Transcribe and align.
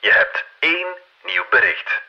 Je 0.00 0.12
hebt 0.12 0.44
één 0.58 0.86
nieuw 1.24 1.44
bericht. 1.50 2.02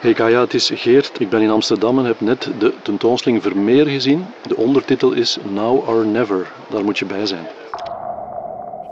Hey 0.00 0.12
Kaya, 0.12 0.40
het 0.40 0.54
is 0.54 0.70
Geert. 0.74 1.20
Ik 1.20 1.30
ben 1.30 1.40
in 1.40 1.50
Amsterdam 1.50 1.98
en 1.98 2.04
heb 2.04 2.20
net 2.20 2.50
de 2.58 2.74
tentoonstelling 2.82 3.42
Vermeer 3.42 3.86
gezien. 3.86 4.34
De 4.42 4.56
ondertitel 4.56 5.12
is 5.12 5.38
Now 5.42 5.88
or 5.88 6.06
Never. 6.06 6.46
Daar 6.70 6.84
moet 6.84 6.98
je 6.98 7.04
bij 7.04 7.26
zijn. 7.26 7.46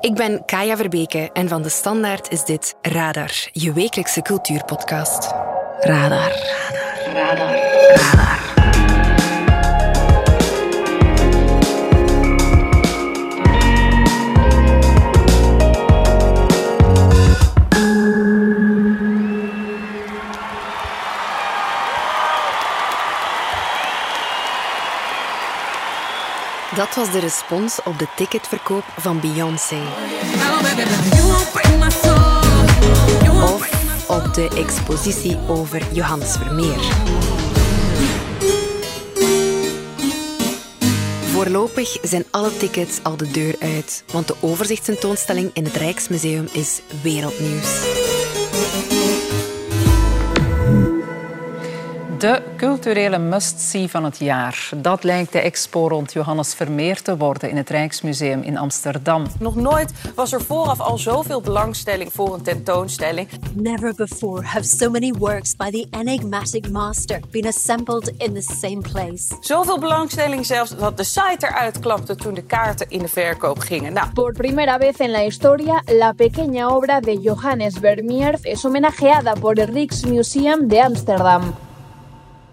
Ik 0.01 0.15
ben 0.15 0.45
Kaya 0.45 0.77
Verbeke 0.77 1.31
en 1.33 1.49
van 1.49 1.63
de 1.63 1.69
Standaard 1.69 2.31
is 2.31 2.45
dit 2.45 2.75
Radar, 2.83 3.33
je 3.53 3.73
wekelijkse 3.73 4.23
cultuurpodcast. 4.23 5.33
Radar. 5.81 6.33
Radar. 7.13 7.15
Radar. 7.15 7.57
Radar. 7.95 8.40
Dat 26.81 26.95
was 26.95 27.13
de 27.13 27.19
respons 27.19 27.83
op 27.85 27.99
de 27.99 28.07
ticketverkoop 28.17 28.85
van 28.97 29.21
Beyoncé. 29.21 29.81
Of 33.43 34.07
op 34.09 34.35
de 34.35 34.49
expositie 34.57 35.39
over 35.49 35.83
Johannes 35.93 36.33
Vermeer. 36.33 36.79
Voorlopig 41.33 41.97
zijn 42.03 42.25
alle 42.31 42.57
tickets 42.57 42.99
al 43.03 43.17
de 43.17 43.31
deur 43.31 43.55
uit, 43.59 44.05
want 44.13 44.27
de 44.27 44.35
overzichtstentoonstelling 44.41 45.51
in 45.53 45.65
het 45.65 45.77
Rijksmuseum 45.77 46.49
is 46.53 46.81
wereldnieuws. 47.03 48.20
De 52.21 52.43
culturele 52.57 53.19
must-see 53.19 53.89
van 53.89 54.05
het 54.05 54.19
jaar. 54.19 54.69
Dat 54.77 55.05
lijkt 55.05 55.33
de 55.33 55.39
expo 55.41 55.89
rond 55.89 56.13
Johannes 56.13 56.55
Vermeer 56.55 57.03
te 57.03 57.17
worden 57.17 57.51
in 57.51 57.57
het 57.57 57.71
Rijksmuseum 57.71 58.43
in 58.43 58.59
Amsterdam. 58.59 59.27
Nog 59.39 59.55
nooit 59.55 59.93
was 60.15 60.33
er 60.33 60.43
vooraf 60.43 60.81
al 60.81 60.99
zoveel 60.99 61.41
belangstelling 61.41 62.13
voor 62.13 62.35
een 62.35 62.43
tentoonstelling. 62.43 63.29
Never 63.55 63.95
before 63.95 64.43
have 64.43 64.65
so 64.65 64.91
many 64.91 65.13
works 65.19 65.57
by 65.57 65.71
the 65.71 65.87
enigmatic 65.91 66.71
master 66.71 67.21
been 67.31 67.47
assembled 67.47 68.13
in 68.17 68.35
the 68.35 68.55
same 68.61 68.81
place. 68.93 69.37
Zoveel 69.41 69.79
belangstelling 69.79 70.47
zelfs 70.47 70.77
dat 70.77 70.97
de 70.97 71.05
site 71.05 71.47
eruit 71.47 71.79
klapte 71.79 72.15
toen 72.15 72.35
de 72.35 72.43
kaarten 72.43 72.87
in 72.91 72.99
de 72.99 73.09
verkoop 73.09 73.59
gingen. 73.59 73.93
Nou, 73.93 74.13
Por 74.13 74.33
primera 74.33 74.79
vez 74.79 74.97
en 74.97 75.11
la 75.11 75.23
historia, 75.23 75.83
la 75.87 76.13
pequeña 76.13 76.69
obra 76.69 77.01
de 77.01 77.21
Johannes 77.21 77.79
Vermeer 77.79 78.39
es 78.43 78.65
homenajeada 78.65 79.33
por 79.33 79.59
el 79.59 79.67
Rijksmuseum 79.67 80.69
de 80.69 80.85
Amsterdam. 80.85 81.69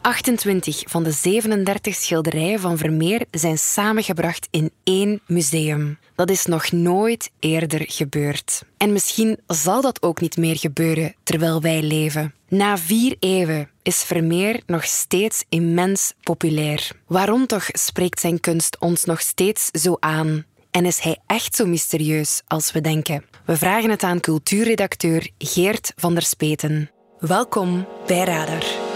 28 0.02 0.84
van 0.86 1.04
de 1.04 1.12
37 1.12 1.96
schilderijen 1.96 2.60
van 2.60 2.78
Vermeer 2.78 3.26
zijn 3.32 3.58
samengebracht 3.58 4.48
in 4.52 4.72
één 4.84 5.22
museum. 5.28 5.98
Dat 6.16 6.30
is 6.30 6.46
nog 6.46 6.72
nooit 6.72 7.32
eerder 7.40 7.84
gebeurd. 7.88 8.64
En 8.78 8.94
misschien 8.94 9.40
zal 9.48 9.82
dat 9.82 10.02
ook 10.02 10.22
niet 10.22 10.38
meer 10.38 10.58
gebeuren 10.58 11.16
terwijl 11.24 11.62
wij 11.62 11.82
leven. 11.82 12.34
Na 12.48 12.78
vier 12.78 13.16
eeuwen 13.20 13.70
is 13.84 14.04
Vermeer 14.04 14.62
nog 14.66 14.86
steeds 14.86 15.44
immens 15.50 16.14
populair. 16.24 16.92
Waarom 17.08 17.48
toch 17.48 17.66
spreekt 17.72 18.20
zijn 18.20 18.40
kunst 18.40 18.80
ons 18.80 19.04
nog 19.04 19.22
steeds 19.22 19.70
zo 19.72 19.98
aan? 20.00 20.46
En 20.72 20.86
is 20.86 21.00
hij 21.00 21.18
echt 21.26 21.56
zo 21.56 21.66
mysterieus 21.66 22.42
als 22.48 22.72
we 22.72 22.82
denken? 22.82 23.26
We 23.46 23.58
vragen 23.58 23.90
het 23.90 24.04
aan 24.04 24.20
cultuurredacteur 24.20 25.30
Geert 25.38 25.94
van 25.96 26.14
der 26.14 26.24
Speten. 26.24 26.92
Welkom 27.20 27.88
bij 28.08 28.24
Radar. 28.24 28.87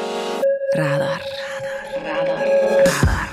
Radar. 0.74 1.22
Radar. 2.04 2.48
Radar. 2.86 3.30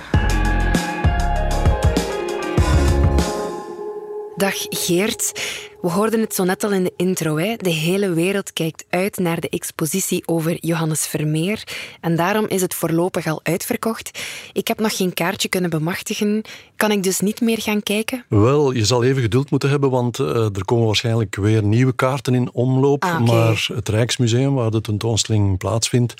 Dag 4.37 4.66
Geert. 4.71 5.32
We 5.81 5.91
hoorden 5.91 6.21
het 6.21 6.34
zo 6.34 6.44
net 6.44 6.65
al 6.65 6.72
in 6.72 6.84
de 6.84 6.93
intro. 6.97 7.37
Hè? 7.37 7.56
De 7.56 7.71
hele 7.71 8.12
wereld 8.12 8.53
kijkt 8.53 8.84
uit 8.89 9.16
naar 9.16 9.41
de 9.41 9.49
expositie 9.49 10.22
over 10.27 10.56
Johannes 10.61 11.06
Vermeer. 11.06 11.62
En 12.00 12.16
daarom 12.16 12.47
is 12.49 12.61
het 12.61 12.75
voorlopig 12.75 13.27
al 13.27 13.41
uitverkocht. 13.43 14.21
Ik 14.53 14.69
heb 14.69 14.78
nog 14.78 14.97
geen 14.97 15.15
kaartje 15.15 15.49
kunnen 15.49 15.71
bemachtigen. 15.71 16.43
Kan 16.77 16.91
ik 16.91 17.03
dus 17.03 17.21
niet 17.21 17.41
meer 17.41 17.61
gaan 17.61 17.83
kijken? 17.83 18.25
Wel, 18.28 18.72
je 18.72 18.84
zal 18.84 19.05
even 19.05 19.22
geduld 19.22 19.50
moeten 19.50 19.71
hebben, 19.71 19.91
want 19.91 20.19
uh, 20.19 20.28
er 20.28 20.65
komen 20.65 20.87
waarschijnlijk 20.87 21.37
weer 21.37 21.62
nieuwe 21.62 21.93
kaarten 21.93 22.34
in 22.34 22.53
omloop. 22.53 23.05
Ah, 23.05 23.21
okay. 23.21 23.37
Maar 23.37 23.69
het 23.75 23.89
Rijksmuseum, 23.89 24.55
waar 24.55 24.71
de 24.71 24.81
tentoonstelling 24.81 25.59
plaatsvindt, 25.59 26.15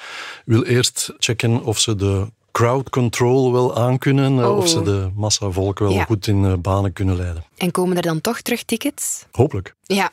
wil 0.45 0.63
eerst 0.63 1.15
checken 1.19 1.65
of 1.65 1.79
ze 1.79 1.95
de 1.95 2.27
crowd 2.53 2.91
control 2.91 3.53
wel 3.53 3.77
aankunnen, 3.77 4.45
Oh. 4.51 4.57
of 4.57 4.69
ze 4.69 4.83
de 4.83 5.11
massa 5.15 5.51
volk 5.51 5.79
wel 5.79 5.91
Ja. 5.93 6.05
goed 6.05 6.27
in 6.27 6.43
uh, 6.45 6.53
banen 6.55 6.93
kunnen 6.93 7.17
leiden. 7.17 7.45
En 7.57 7.71
komen 7.71 7.97
er 7.97 8.03
dan 8.03 8.21
toch 8.21 8.41
terug 8.41 8.63
tickets? 8.63 9.25
Hopelijk. 9.33 9.75
Ja. 9.83 10.11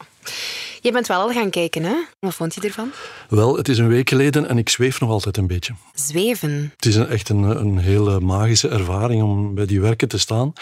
Je 0.81 0.91
bent 0.91 1.07
wel 1.07 1.19
al 1.22 1.29
gaan 1.31 1.50
kijken, 1.50 1.84
hè? 1.84 1.96
Wat 2.19 2.34
vond 2.34 2.53
je 2.56 2.62
ervan? 2.62 2.91
Wel, 3.29 3.57
het 3.57 3.68
is 3.69 3.78
een 3.78 3.88
week 3.88 4.09
geleden 4.09 4.47
en 4.50 4.57
ik 4.57 4.69
zweef 4.69 5.00
nog 5.00 5.09
altijd 5.09 5.38
een 5.38 5.47
beetje. 5.47 5.73
Zweven. 5.94 6.72
Het 6.75 6.85
is 6.85 6.96
een, 6.96 7.07
echt 7.07 7.29
een, 7.29 7.44
een 7.44 7.78
hele 7.78 8.19
magische 8.19 8.69
ervaring 8.69 9.23
om 9.23 9.56
bij 9.56 9.66
die 9.66 9.81
werken 9.81 10.07
te 10.07 10.17
staan. 10.17 10.53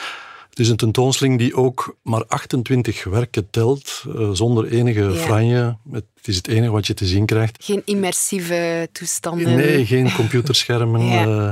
Het 0.54 0.62
is 0.62 0.70
een 0.70 0.78
tentoonstelling 0.78 1.38
die 1.38 1.56
ook 1.56 1.96
maar 2.04 2.26
28 2.26 3.04
werken 3.04 3.50
telt, 3.50 4.04
uh, 4.08 4.30
zonder 4.34 4.66
enige 4.72 5.02
Ja. 5.04 5.14
franje. 5.14 5.78
Het 5.92 6.04
is 6.24 6.36
het 6.36 6.48
enige 6.48 6.72
wat 6.72 6.88
je 6.88 6.94
te 6.94 7.06
zien 7.06 7.26
krijgt. 7.26 7.64
Geen 7.64 7.82
immersieve 7.86 8.90
toestanden. 8.92 9.56
Nee, 9.56 9.86
geen 9.86 10.14
computerschermen. 10.14 11.02
Ja. 11.14 11.26
Uh, 11.26 11.50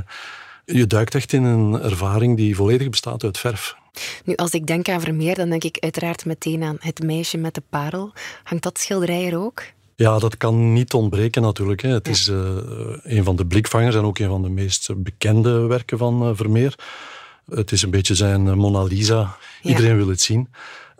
je 0.66 0.88
duikt 0.88 1.16
echt 1.16 1.34
in 1.34 1.44
een 1.44 1.81
ervaring 1.81 2.38
die 2.38 2.56
volledig 2.56 2.89
bestaat 2.89 3.23
uit 3.23 3.38
verf. 3.38 3.75
Nu, 4.25 4.35
als 4.35 4.51
ik 4.51 4.67
denk 4.67 4.89
aan 4.89 5.01
Vermeer, 5.01 5.35
dan 5.35 5.50
denk 5.50 5.63
ik 5.63 5.78
uiteraard 5.79 6.25
meteen 6.25 6.63
aan 6.63 6.78
Het 6.79 7.03
meisje 7.03 7.38
met 7.38 7.53
de 7.53 7.63
parel. 7.69 8.13
Hangt 8.44 8.63
dat 8.63 8.79
schilderij 8.79 9.25
er 9.31 9.38
ook? 9.38 9.63
Ja, 9.95 10.19
dat 10.19 10.38
kan 10.38 10.73
niet 10.73 10.94
ontbreken 10.94 11.41
natuurlijk. 11.41 11.81
Hè. 11.81 11.89
Het 11.89 12.06
Ja. 12.06 12.12
is 12.12 12.28
uh, 12.28 12.38
een 13.03 13.23
van 13.23 13.35
de 13.35 13.45
blikvangers 13.45 13.95
en 13.95 14.03
ook 14.03 14.19
een 14.19 14.29
van 14.29 14.41
de 14.41 14.50
meest 14.50 14.89
bekende 15.03 15.59
werken 15.59 15.97
van 15.97 16.35
Vermeer. 16.35 16.75
Het 17.50 17.72
is 17.72 17.81
een 17.81 17.90
beetje 17.90 18.16
zijn 18.16 18.47
eh, 18.47 18.53
Mona 18.53 18.84
Lisa. 18.84 19.38
Iedereen 19.62 19.97
wil 19.97 20.07
het 20.07 20.22
zien. 20.22 20.50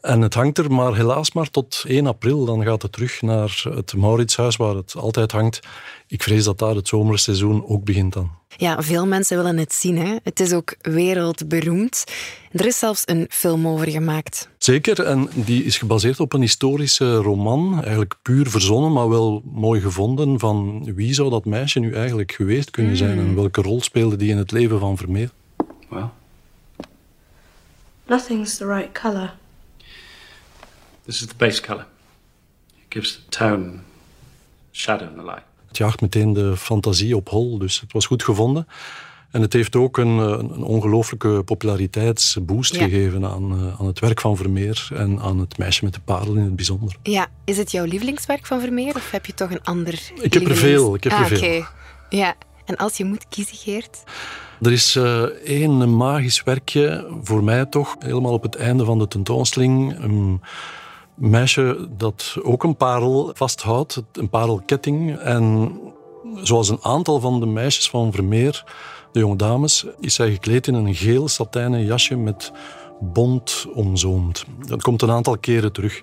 En 0.02 0.22
het 0.22 0.34
hangt 0.34 0.58
er 0.58 0.72
maar 0.72 0.96
helaas 0.96 1.32
maar 1.32 1.50
tot 1.50 1.84
1 1.88 2.08
april. 2.08 2.46
Dan 2.46 2.64
gaat 2.64 2.82
het 2.82 2.92
terug 2.92 3.22
naar 3.22 3.62
het 3.74 3.96
Mauritshuis, 3.96 4.56
waar 4.56 4.76
het 4.76 4.96
altijd 4.96 5.32
hangt. 5.32 5.60
Ik 6.08 6.24
vrees 6.24 6.44
dat 6.44 6.60
daar 6.60 6.76
het 6.76 6.88
zomerseizoen 6.88 7.66
ook 7.68 7.84
begint 7.84 8.14
dan. 8.14 8.32
Ja, 8.58 8.82
veel 8.82 9.08
mensen 9.08 9.38
willen 9.38 9.58
het 9.58 9.74
zien. 9.74 9.98
Hè? 9.98 10.16
Het 10.24 10.40
is 10.40 10.54
ook 10.54 10.76
wereldberoemd. 10.82 12.04
Er 12.52 12.66
is 12.66 12.80
zelfs 12.80 13.04
een 13.06 13.26
film 13.30 13.68
over 13.68 13.90
gemaakt. 13.90 14.50
Zeker, 14.58 15.04
en 15.04 15.30
die 15.34 15.64
is 15.64 15.78
gebaseerd 15.78 16.20
op 16.20 16.34
een 16.34 16.42
historische 16.42 17.16
roman. 17.16 17.82
Eigenlijk 17.82 18.16
puur 18.22 18.50
verzonnen, 18.50 18.92
maar 18.92 19.10
wel 19.10 19.42
mooi 19.46 19.82
gevonden. 19.82 20.40
Van 20.40 20.84
wie 20.96 21.14
zou 21.14 21.30
dat 21.30 21.46
meisje 21.46 21.80
nu 21.80 21.94
eigenlijk 21.94 22.32
geweest 22.32 22.72
kunnen 22.72 22.98
zijn? 22.98 23.20
Mm. 23.20 23.28
En 23.28 23.36
welke 23.36 23.62
rol 23.62 23.82
speelde 23.82 24.16
die 24.16 24.30
in 24.30 24.38
het 24.38 24.52
leven 24.52 24.80
van 24.80 24.98
Vermeer? 24.98 25.32
Well, 25.90 26.10
Nothing's 28.12 28.58
the 28.58 28.66
right 28.66 28.92
colour. 28.92 29.34
this 31.06 31.22
is 31.22 31.28
the 31.28 31.36
base 31.38 31.62
color. 31.62 31.86
It 32.76 32.90
gives 32.90 33.16
the 33.16 33.38
tone, 33.38 33.80
shadow, 34.72 35.08
and 35.08 35.16
the 35.16 35.24
light. 35.24 35.44
Het 35.68 35.78
jaagt 35.78 36.02
meteen 36.02 36.34
de 36.34 36.58
fantasie 36.58 37.16
op 37.16 37.30
hol, 37.30 37.58
dus 37.58 37.80
het 37.80 37.92
was 37.94 38.06
goed 38.06 38.24
gevonden. 38.24 38.68
En 39.32 39.42
het 39.42 39.54
heeft 39.54 39.76
ook 39.76 39.98
een, 39.98 40.08
een 40.18 40.64
ongelooflijke 40.64 41.42
populariteitsboost 41.46 42.76
Ja. 42.76 42.84
gegeven 42.84 43.26
aan, 43.26 43.64
uh, 43.64 43.80
aan 43.80 43.86
het 43.88 44.00
werk 44.00 44.22
van 44.22 44.38
Vermeer 44.38 44.88
en 44.94 45.20
aan 45.20 45.40
het 45.40 45.58
meisje 45.58 45.84
met 45.84 45.94
de 45.94 46.00
parel 46.02 46.36
in 46.36 46.44
het 46.44 46.56
bijzonder. 46.56 46.96
Ja, 47.04 47.28
is 47.46 47.58
het 47.58 47.72
jouw 47.72 47.86
lievelingswerk 47.86 48.46
van 48.46 48.60
Vermeer 48.60 48.96
of 48.96 49.12
heb 49.12 49.26
je 49.26 49.34
toch 49.34 49.52
een 49.52 49.64
ander? 49.64 50.12
Ik 50.22 50.34
heb 50.34 50.48
er 50.48 50.56
veel, 50.56 50.96
ik 50.96 51.04
heb 51.04 51.14
er 51.14 51.20
ah, 51.20 51.26
veel. 51.26 51.38
oké. 51.38 51.68
Ja, 52.10 52.36
en 52.66 52.78
als 52.78 52.98
je 52.98 53.06
moet 53.06 53.26
kiezen, 53.30 53.58
Geert? 53.58 54.04
Er 54.62 54.72
is 54.72 54.96
uh, 54.96 55.22
één 55.46 55.98
magisch 55.98 56.44
werkje, 56.44 57.08
voor 57.24 57.44
mij 57.44 57.66
toch, 57.66 57.96
helemaal 58.00 58.34
op 58.34 58.44
het 58.44 58.56
einde 58.56 58.86
van 58.86 59.00
de 59.00 59.08
tentoonstelling. 59.08 60.00
Een 60.00 60.42
meisje 61.16 61.88
dat 61.98 62.36
ook 62.44 62.64
een 62.64 62.76
parel 62.76 63.32
vasthoudt, 63.34 64.02
een 64.12 64.30
parelketting. 64.30 65.18
En 65.18 65.72
zoals 66.36 66.70
een 66.70 66.80
aantal 66.82 67.20
van 67.20 67.40
de 67.40 67.46
meisjes 67.46 67.90
van 67.90 68.12
Vermeer, 68.12 68.64
de 69.12 69.20
jonge 69.20 69.36
dames, 69.36 69.86
is 70.00 70.16
zij 70.16 70.32
gekleed 70.32 70.68
in 70.68 70.74
een 70.74 70.96
geel 70.96 71.28
satijnen 71.28 71.86
jasje 71.86 72.16
met 72.16 72.52
bont 73.00 73.66
omzoomd. 73.74 74.46
Dat 74.68 74.82
komt 74.82 75.02
een 75.02 75.12
aantal 75.12 75.38
keren 75.38 75.72
terug. 75.72 76.02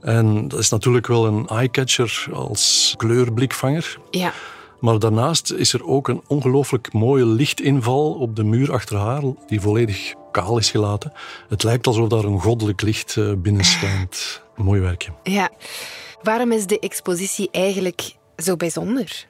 En 0.00 0.48
dat 0.48 0.58
is 0.58 0.68
natuurlijk 0.68 1.06
wel 1.06 1.26
een 1.26 1.46
eyecatcher 1.46 2.26
als 2.32 2.94
kleurblikvanger. 2.96 3.98
Ja. 4.10 4.32
Maar 4.80 4.98
daarnaast 4.98 5.52
is 5.52 5.72
er 5.72 5.86
ook 5.86 6.08
een 6.08 6.22
ongelooflijk 6.26 6.92
mooie 6.92 7.26
lichtinval 7.26 8.12
op 8.12 8.36
de 8.36 8.44
muur 8.44 8.72
achter 8.72 8.96
haar, 8.96 9.22
die 9.46 9.60
volledig 9.60 10.14
kaal 10.32 10.58
is 10.58 10.70
gelaten. 10.70 11.12
Het 11.48 11.62
lijkt 11.62 11.86
alsof 11.86 12.08
daar 12.08 12.24
een 12.24 12.40
goddelijk 12.40 12.82
licht 12.82 13.16
eh, 13.16 13.32
binnen 13.36 13.64
schijnt. 13.64 14.42
Mooi 14.56 14.80
werkje. 14.80 15.10
Ja. 15.22 15.50
Waarom 16.22 16.52
is 16.52 16.66
de 16.66 16.78
expositie 16.78 17.48
eigenlijk 17.50 18.14
zo 18.36 18.56
bijzonder? 18.56 19.26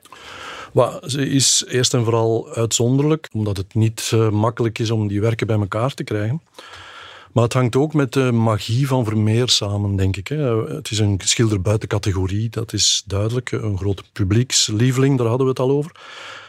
Maar 0.72 0.98
ze 1.06 1.28
is 1.28 1.64
eerst 1.68 1.94
en 1.94 2.04
vooral 2.04 2.48
uitzonderlijk, 2.54 3.28
omdat 3.32 3.56
het 3.56 3.74
niet 3.74 4.10
uh, 4.14 4.28
makkelijk 4.28 4.78
is 4.78 4.90
om 4.90 5.08
die 5.08 5.20
werken 5.20 5.46
bij 5.46 5.58
elkaar 5.58 5.94
te 5.94 6.04
krijgen. 6.04 6.42
Maar 7.36 7.44
het 7.44 7.54
hangt 7.54 7.76
ook 7.76 7.94
met 7.94 8.12
de 8.12 8.32
magie 8.32 8.86
van 8.86 9.04
Vermeer 9.04 9.48
samen, 9.48 9.96
denk 9.96 10.16
ik. 10.16 10.28
Het 10.68 10.90
is 10.90 10.98
een 10.98 11.20
schilder 11.24 11.60
buiten 11.60 11.88
categorie, 11.88 12.48
dat 12.48 12.72
is 12.72 13.02
duidelijk. 13.06 13.50
Een 13.50 13.78
grote 13.78 14.02
publiekslieveling, 14.12 15.18
daar 15.18 15.26
hadden 15.26 15.46
we 15.46 15.52
het 15.52 15.60
al 15.60 15.70
over. 15.70 15.92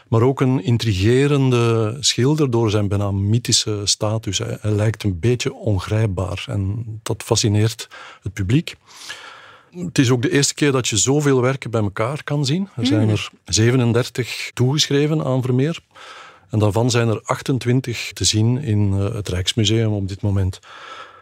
Maar 0.08 0.22
ook 0.22 0.40
een 0.40 0.64
intrigerende 0.64 1.96
schilder 2.00 2.50
door 2.50 2.70
zijn 2.70 2.88
bijna 2.88 3.10
mythische 3.10 3.80
status. 3.84 4.38
Hij, 4.38 4.58
lijkt 4.62 5.02
een 5.02 5.18
beetje 5.18 5.54
ongrijpbaar 5.54 6.44
en 6.48 6.84
dat 7.02 7.22
fascineert 7.22 7.88
het 8.22 8.32
publiek. 8.32 8.76
Het 9.70 9.98
is 9.98 10.10
ook 10.10 10.22
de 10.22 10.30
eerste 10.30 10.54
keer 10.54 10.72
dat 10.72 10.88
je 10.88 10.96
zoveel 10.96 11.40
werken 11.40 11.70
bij 11.70 11.82
elkaar 11.82 12.24
kan 12.24 12.44
zien. 12.44 12.68
Er 12.76 12.86
zijn 12.86 13.08
er 13.08 13.30
37 13.44 14.50
toegeschreven 14.54 15.24
aan 15.24 15.42
Vermeer. 15.42 15.80
En 16.50 16.58
daarvan 16.58 16.90
zijn 16.90 17.08
er 17.08 17.20
28 17.24 18.10
te 18.12 18.24
zien 18.24 18.62
in 18.62 18.92
eh, 18.92 19.14
het 19.14 19.28
Rijksmuseum 19.28 19.92
op 19.92 20.08
dit 20.08 20.22
moment. 20.22 20.58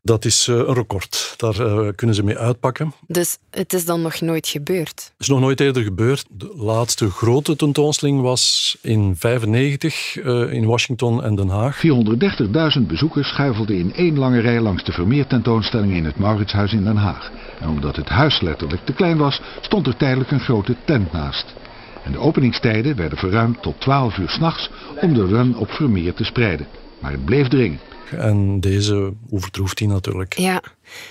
Dat 0.02 0.24
is 0.24 0.48
eh, 0.48 0.56
een 0.56 0.74
record. 0.74 1.34
Daar 1.36 1.60
eh, 1.60 1.88
kunnen 1.94 2.16
ze 2.16 2.22
mee 2.22 2.38
uitpakken. 2.38 2.92
Dus 3.06 3.38
het 3.50 3.72
is 3.72 3.84
dan 3.84 4.02
nog 4.02 4.20
nooit 4.20 4.48
gebeurd? 4.48 4.88
Het 4.88 5.12
is 5.18 5.28
nog 5.28 5.40
nooit 5.40 5.60
eerder 5.60 5.82
gebeurd. 5.82 6.26
De 6.30 6.52
laatste 6.56 7.10
grote 7.10 7.56
tentoonstelling 7.56 8.20
was 8.20 8.76
in 8.80 9.16
1995 9.20 10.16
in 10.52 10.64
Washington 10.64 11.22
en 11.22 11.34
Den 11.34 11.48
Haag. 11.48 11.82
430.000 12.78 12.86
bezoekers 12.86 13.28
schuifelden 13.28 13.76
in 13.76 13.92
één 13.94 14.18
lange 14.18 14.40
rij 14.40 14.60
langs 14.60 14.84
de 14.84 14.92
Vermeer 14.92 15.26
tentoonstelling 15.26 15.92
in 15.94 16.04
het 16.04 16.18
Mauritshuis 16.18 16.72
in 16.72 16.84
Den 16.84 16.96
Haag. 16.96 17.30
En 17.60 17.68
omdat 17.68 17.96
het 17.96 18.08
huis 18.08 18.40
letterlijk 18.40 18.84
te 18.84 18.92
klein 18.92 19.16
was, 19.16 19.40
stond 19.60 19.86
er 19.86 19.96
tijdelijk 19.96 20.30
een 20.30 20.40
grote 20.40 20.76
tent 20.84 21.12
naast. 21.12 21.54
En 22.06 22.12
de 22.12 22.18
openingstijden 22.18 22.96
werden 22.96 23.18
verruimd 23.18 23.62
tot 23.62 23.80
12 23.80 24.16
uur 24.16 24.28
s'nachts 24.28 24.70
om 25.00 25.14
de 25.14 25.26
run 25.26 25.56
op 25.56 25.70
Vermeer 25.70 26.14
te 26.14 26.24
spreiden. 26.24 26.66
Maar 27.00 27.12
het 27.12 27.24
bleef 27.24 27.48
dringen. 27.48 27.80
En 28.10 28.60
deze 28.60 29.12
overtroeft 29.30 29.78
hij 29.78 29.88
natuurlijk. 29.88 30.38
Ja. 30.38 30.62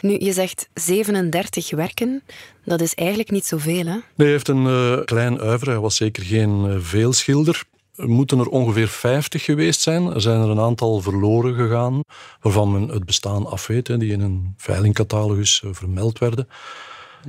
Nu, 0.01 0.15
je 0.19 0.33
zegt 0.33 0.69
37 0.73 1.71
werken. 1.71 2.23
Dat 2.65 2.81
is 2.81 2.93
eigenlijk 2.93 3.31
niet 3.31 3.45
zoveel, 3.45 3.85
hè? 3.85 3.93
Nee, 3.93 4.01
hij 4.15 4.29
heeft 4.29 4.47
een 4.47 4.65
uh, 4.65 5.03
klein 5.05 5.39
uiver. 5.39 5.67
Hij 5.67 5.79
was 5.79 5.95
zeker 5.95 6.23
geen 6.23 6.65
uh, 6.65 6.75
veelschilder. 6.79 7.63
Er 7.95 8.09
moeten 8.09 8.39
er 8.39 8.47
ongeveer 8.47 8.87
50 8.87 9.43
geweest 9.43 9.81
zijn. 9.81 10.13
Er 10.13 10.21
zijn 10.21 10.41
er 10.41 10.49
een 10.49 10.59
aantal 10.59 11.01
verloren 11.01 11.55
gegaan, 11.55 12.01
waarvan 12.41 12.71
men 12.71 12.87
het 12.87 13.05
bestaan 13.05 13.45
afweet, 13.45 13.87
hè, 13.87 13.97
die 13.97 14.11
in 14.11 14.21
een 14.21 14.53
veilingcatalogus 14.57 15.61
uh, 15.65 15.71
vermeld 15.73 16.19
werden. 16.19 16.47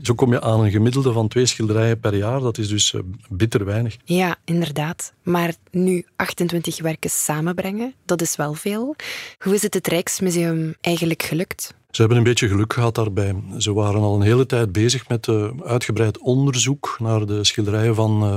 Zo 0.02 0.14
kom 0.14 0.32
je 0.32 0.40
aan 0.40 0.60
een 0.60 0.70
gemiddelde 0.70 1.12
van 1.12 1.28
twee 1.28 1.46
schilderijen 1.46 2.00
per 2.00 2.14
jaar. 2.14 2.40
Dat 2.40 2.58
is 2.58 2.68
dus 2.68 2.92
uh, 2.92 3.00
bitter 3.28 3.64
weinig. 3.64 3.96
Ja, 4.04 4.36
inderdaad. 4.44 5.12
Maar 5.22 5.54
nu 5.70 6.06
28 6.16 6.80
werken 6.80 7.10
samenbrengen, 7.10 7.94
dat 8.04 8.22
is 8.22 8.36
wel 8.36 8.54
veel. 8.54 8.96
Hoe 9.38 9.54
is 9.54 9.62
het 9.62 9.74
het 9.74 9.86
Rijksmuseum 9.86 10.74
eigenlijk 10.80 11.22
gelukt? 11.22 11.74
Ze 11.90 12.02
hebben 12.02 12.18
een 12.18 12.24
beetje 12.24 12.48
geluk 12.48 12.72
gehad 12.72 12.94
daarbij. 12.94 13.34
Ze 13.58 13.72
waren 13.72 14.00
al 14.00 14.14
een 14.14 14.22
hele 14.22 14.46
tijd 14.46 14.72
bezig 14.72 15.08
met 15.08 15.26
uh, 15.26 15.50
uitgebreid 15.64 16.18
onderzoek 16.18 16.96
naar 16.98 17.26
de 17.26 17.44
schilderijen 17.44 17.94
van 17.94 18.24
uh, 18.24 18.36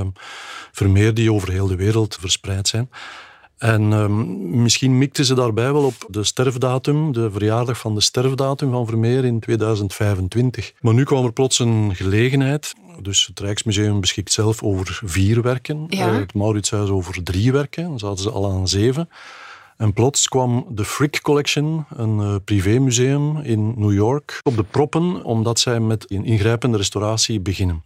Vermeer 0.72 1.14
die 1.14 1.32
over 1.32 1.50
heel 1.50 1.66
de 1.66 1.76
wereld 1.76 2.16
verspreid 2.20 2.68
zijn. 2.68 2.90
En 3.60 3.92
um, 3.92 4.62
misschien 4.62 4.98
mikten 4.98 5.24
ze 5.24 5.34
daarbij 5.34 5.72
wel 5.72 5.84
op 5.84 5.94
de 6.08 6.24
sterfdatum, 6.24 7.12
de 7.12 7.30
verjaardag 7.30 7.78
van 7.78 7.94
de 7.94 8.00
sterfdatum 8.00 8.70
van 8.70 8.86
Vermeer 8.86 9.24
in 9.24 9.40
2025. 9.40 10.72
Maar 10.80 10.94
nu 10.94 11.04
kwam 11.04 11.24
er 11.24 11.32
plots 11.32 11.58
een 11.58 11.94
gelegenheid. 11.94 12.74
Dus 13.02 13.26
het 13.26 13.40
Rijksmuseum 13.40 14.00
beschikt 14.00 14.32
zelf 14.32 14.62
over 14.62 15.00
vier 15.04 15.42
werken. 15.42 15.86
Ja. 15.88 16.12
Uh, 16.12 16.18
het 16.18 16.34
Mauritshuis 16.34 16.88
over 16.88 17.22
drie 17.22 17.52
werken. 17.52 17.84
Dan 17.84 17.98
zaten 17.98 18.22
ze 18.22 18.30
al 18.30 18.50
aan 18.50 18.68
zeven. 18.68 19.08
En 19.76 19.92
plots 19.92 20.28
kwam 20.28 20.66
de 20.70 20.84
Frick 20.84 21.20
Collection, 21.22 21.86
een 21.96 22.18
uh, 22.18 22.34
privémuseum 22.44 23.38
in 23.38 23.74
New 23.76 23.92
York, 23.92 24.40
op 24.42 24.56
de 24.56 24.64
proppen, 24.64 25.24
omdat 25.24 25.58
zij 25.58 25.80
met 25.80 26.10
een 26.10 26.24
ingrijpende 26.24 26.76
restauratie 26.76 27.40
beginnen. 27.40 27.82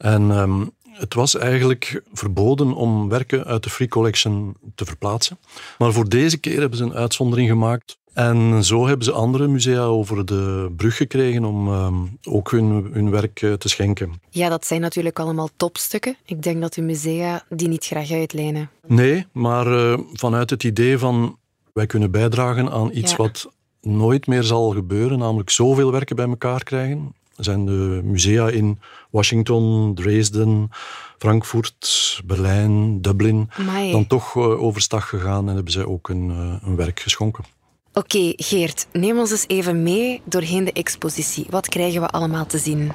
En 0.00 0.30
um, 0.30 0.70
het 1.00 1.14
was 1.14 1.36
eigenlijk 1.36 2.02
verboden 2.12 2.72
om 2.74 3.08
werken 3.08 3.44
uit 3.44 3.62
de 3.62 3.70
Free 3.70 3.88
Collection 3.88 4.54
te 4.74 4.84
verplaatsen. 4.84 5.38
Maar 5.78 5.92
voor 5.92 6.08
deze 6.08 6.38
keer 6.38 6.60
hebben 6.60 6.78
ze 6.78 6.84
een 6.84 6.94
uitzondering 6.94 7.48
gemaakt. 7.48 7.98
En 8.12 8.64
zo 8.64 8.86
hebben 8.86 9.04
ze 9.04 9.12
andere 9.12 9.48
musea 9.48 9.82
over 9.82 10.26
de 10.26 10.72
brug 10.76 10.96
gekregen 10.96 11.44
om 11.44 11.68
uh, 11.68 11.92
ook 12.22 12.50
hun, 12.50 12.90
hun 12.92 13.10
werk 13.10 13.42
uh, 13.42 13.52
te 13.52 13.68
schenken. 13.68 14.12
Ja, 14.30 14.48
dat 14.48 14.66
zijn 14.66 14.80
natuurlijk 14.80 15.18
allemaal 15.18 15.48
topstukken. 15.56 16.16
Ik 16.24 16.42
denk 16.42 16.60
dat 16.60 16.74
de 16.74 16.82
musea 16.82 17.44
die 17.48 17.68
niet 17.68 17.84
graag 17.84 18.10
uitlenen. 18.10 18.70
Nee, 18.86 19.26
maar 19.32 19.66
uh, 19.66 19.98
vanuit 20.12 20.50
het 20.50 20.64
idee 20.64 20.98
van 20.98 21.38
wij 21.72 21.86
kunnen 21.86 22.10
bijdragen 22.10 22.70
aan 22.70 22.90
iets 22.92 23.10
Ja. 23.10 23.16
wat 23.16 23.50
nooit 23.80 24.26
meer 24.26 24.42
zal 24.42 24.70
gebeuren, 24.70 25.18
namelijk 25.18 25.50
zoveel 25.50 25.92
werken 25.92 26.16
bij 26.16 26.28
elkaar 26.28 26.62
krijgen. 26.62 27.14
Zijn 27.40 27.66
de 27.66 28.00
musea 28.04 28.48
in 28.48 28.78
Washington, 29.10 29.94
Dresden, 29.94 30.70
Frankfurt, 31.18 32.20
Berlijn, 32.24 33.02
Dublin 33.02 33.50
Amai. 33.58 33.92
dan 33.92 34.06
toch 34.06 34.34
uh, 34.34 34.62
overstag 34.62 35.08
gegaan 35.08 35.48
en 35.48 35.54
hebben 35.54 35.72
zij 35.72 35.84
ook 35.84 36.08
een, 36.08 36.28
uh, 36.30 36.68
een 36.68 36.76
werk 36.76 37.00
geschonken. 37.00 37.44
Oké, 37.92 38.32
Geert, 38.36 38.86
neem 38.92 39.18
ons 39.18 39.30
eens 39.30 39.44
even 39.46 39.82
mee 39.82 40.20
doorheen 40.24 40.64
de 40.64 40.72
expositie. 40.72 41.46
Wat 41.50 41.68
krijgen 41.68 42.00
we 42.00 42.08
allemaal 42.08 42.46
te 42.46 42.58
zien? 42.58 42.92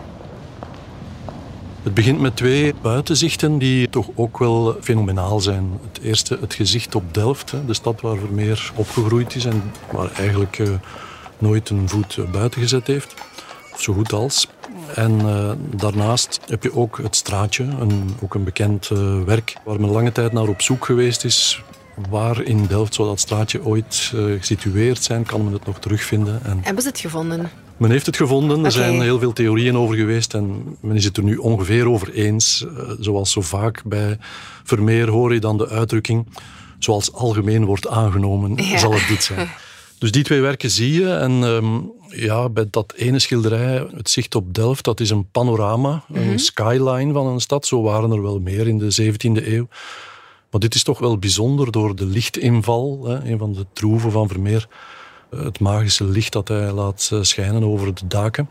Het 1.83 1.93
begint 1.93 2.19
met 2.19 2.35
twee 2.35 2.73
buitenzichten 2.81 3.57
die 3.57 3.89
toch 3.89 4.09
ook 4.15 4.37
wel 4.37 4.77
fenomenaal 4.81 5.39
zijn. 5.39 5.79
Het 5.87 5.99
eerste, 6.01 6.37
het 6.41 6.53
gezicht 6.53 6.95
op 6.95 7.13
Delft, 7.13 7.53
de 7.67 7.73
stad 7.73 8.01
waar 8.01 8.17
Vermeer 8.17 8.71
opgegroeid 8.75 9.35
is 9.35 9.45
en 9.45 9.71
waar 9.91 10.11
eigenlijk 10.11 10.61
nooit 11.37 11.69
een 11.69 11.89
voet 11.89 12.17
buiten 12.31 12.61
gezet 12.61 12.87
heeft. 12.87 13.13
Of 13.75 13.81
zo 13.81 13.93
goed 13.93 14.13
als. 14.13 14.47
En 14.95 15.11
uh, 15.19 15.51
daarnaast 15.75 16.39
heb 16.47 16.63
je 16.63 16.75
ook 16.75 16.99
het 17.03 17.15
straatje, 17.15 17.63
een, 17.63 18.15
ook 18.21 18.33
een 18.35 18.43
bekend 18.43 18.89
uh, 18.93 19.21
werk 19.23 19.55
waar 19.65 19.79
men 19.81 19.89
lange 19.89 20.11
tijd 20.11 20.31
naar 20.33 20.47
op 20.47 20.61
zoek 20.61 20.85
geweest 20.85 21.23
is. 21.25 21.61
Waar 22.09 22.41
in 22.41 22.65
Delft 22.65 22.93
zou 22.93 23.07
dat 23.07 23.19
straatje 23.19 23.65
ooit 23.65 24.11
uh, 24.15 24.39
gesitueerd 24.39 25.03
zijn? 25.03 25.25
Kan 25.25 25.43
men 25.43 25.53
het 25.53 25.65
nog 25.65 25.79
terugvinden? 25.79 26.39
En 26.43 26.59
Hebben 26.61 26.83
ze 26.83 26.89
het 26.89 26.99
gevonden? 26.99 27.49
men 27.77 27.91
heeft 27.91 28.05
het 28.05 28.15
gevonden. 28.17 28.65
Er 28.65 28.71
zijn 28.71 29.01
heel 29.01 29.19
veel 29.19 29.33
theorieën 29.33 29.77
over 29.77 29.95
geweest 29.95 30.33
en 30.33 30.77
men 30.81 30.95
is 30.95 31.03
het 31.05 31.17
er 31.17 31.23
nu 31.23 31.37
ongeveer 31.37 31.89
over 31.89 32.13
eens. 32.13 32.65
Zoals 32.99 33.31
zo 33.31 33.41
vaak 33.41 33.81
bij 33.85 34.17
Vermeer 34.63 35.09
hoor 35.09 35.33
je 35.33 35.39
dan 35.39 35.57
de 35.57 35.67
uitdrukking 35.69 36.27
zoals 36.79 37.13
algemeen 37.13 37.65
wordt 37.65 37.87
aangenomen, 37.87 38.55
Ja. 38.55 38.77
zal 38.77 38.93
het 38.93 39.07
dit 39.07 39.23
zijn. 39.23 39.47
Dus 39.99 40.11
die 40.11 40.23
twee 40.23 40.41
werken 40.41 40.69
zie 40.69 40.93
je. 40.93 41.13
En 41.13 41.31
um, 41.31 41.91
ja, 42.15 42.49
bij 42.49 42.67
dat 42.69 42.93
ene 42.95 43.19
schilderij, 43.19 43.87
het 43.95 44.09
zicht 44.09 44.35
op 44.35 44.53
Delft, 44.53 44.83
dat 44.83 44.99
is 44.99 45.09
een 45.09 45.29
panorama, 45.31 46.03
een 46.13 46.39
skyline 46.39 47.13
van 47.13 47.27
een 47.27 47.39
stad. 47.39 47.65
Zo 47.65 47.81
waren 47.81 48.11
er 48.11 48.21
wel 48.21 48.39
meer 48.39 48.67
in 48.67 48.77
de 48.77 49.13
17e 49.13 49.47
eeuw. 49.47 49.67
Maar 50.51 50.59
dit 50.59 50.75
is 50.75 50.83
toch 50.83 50.99
wel 50.99 51.17
bijzonder 51.17 51.71
door 51.71 51.95
de 51.95 52.05
lichtinval, 52.05 53.05
hè, 53.05 53.31
een 53.31 53.37
van 53.37 53.53
de 53.53 53.65
troeven 53.73 54.11
van 54.11 54.27
Vermeer. 54.27 54.67
Het 55.29 55.59
magische 55.59 56.03
licht 56.03 56.33
dat 56.33 56.47
hij 56.47 56.71
laat 56.71 57.09
eh, 57.13 57.21
schijnen 57.21 57.63
over 57.63 57.93
de 57.93 58.07
daken. 58.07 58.49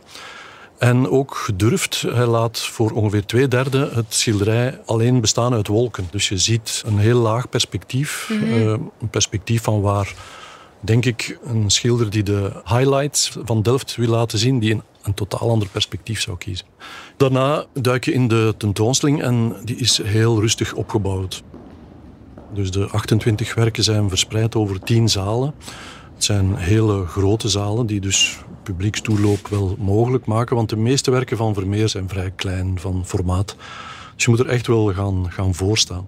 En 0.78 1.08
ook 1.10 1.34
gedurfd, 1.34 2.04
hij 2.08 2.26
laat 2.26 2.60
voor 2.60 2.90
ongeveer 2.90 3.26
twee 3.26 3.48
derde 3.48 3.90
het 3.94 4.14
schilderij 4.14 4.80
alleen 4.84 5.20
bestaan 5.20 5.54
uit 5.54 5.66
wolken. 5.66 6.08
Dus 6.10 6.28
je 6.28 6.38
ziet 6.38 6.82
een 6.86 6.98
heel 6.98 7.18
laag 7.18 7.48
perspectief. 7.48 8.30
Mhm. 8.32 8.52
eh, 8.52 8.60
een 9.00 9.10
perspectief 9.10 9.62
van 9.62 9.80
waar, 9.80 10.14
denk 10.84 11.04
ik, 11.04 11.38
een 11.44 11.70
schilder 11.70 12.10
die 12.10 12.22
de 12.22 12.52
highlights 12.64 13.36
van 13.44 13.62
Delft 13.62 13.96
wil 13.96 14.08
laten 14.08 14.38
zien, 14.38 14.58
die 14.58 14.72
een, 14.72 14.82
een 15.02 15.14
totaal 15.14 15.50
ander 15.50 15.68
perspectief 15.68 16.20
zou 16.20 16.38
kiezen. 16.38 16.66
Daarna 17.16 17.66
duik 17.72 18.04
je 18.04 18.12
in 18.12 18.28
de 18.28 18.54
tentoonstelling 18.56 19.22
en 19.22 19.56
die 19.64 19.76
is 19.76 20.02
heel 20.02 20.40
rustig 20.40 20.74
opgebouwd. 20.74 21.42
Dus 22.54 22.70
de 22.70 22.86
28 22.86 23.54
werken 23.54 23.84
zijn 23.84 24.08
verspreid 24.08 24.54
over 24.54 24.80
10 24.80 25.08
zalen. 25.08 25.54
Het 26.14 26.24
zijn 26.24 26.56
hele 26.56 27.06
grote 27.06 27.48
zalen 27.48 27.86
die 27.86 28.00
dus 28.00 28.38
publiekstoeloop 28.62 29.48
wel 29.48 29.76
mogelijk 29.78 30.26
maken, 30.26 30.56
want 30.56 30.68
de 30.68 30.76
meeste 30.76 31.10
werken 31.10 31.36
van 31.36 31.54
Vermeer 31.54 31.88
zijn 31.88 32.08
vrij 32.08 32.30
klein 32.30 32.80
van 32.80 33.02
formaat. 33.06 33.56
Dus 34.14 34.24
je 34.24 34.30
moet 34.30 34.40
er 34.40 34.48
echt 34.48 34.66
wel 34.66 34.92
gaan, 34.92 35.30
gaan 35.30 35.54
voorstaan. 35.54 36.06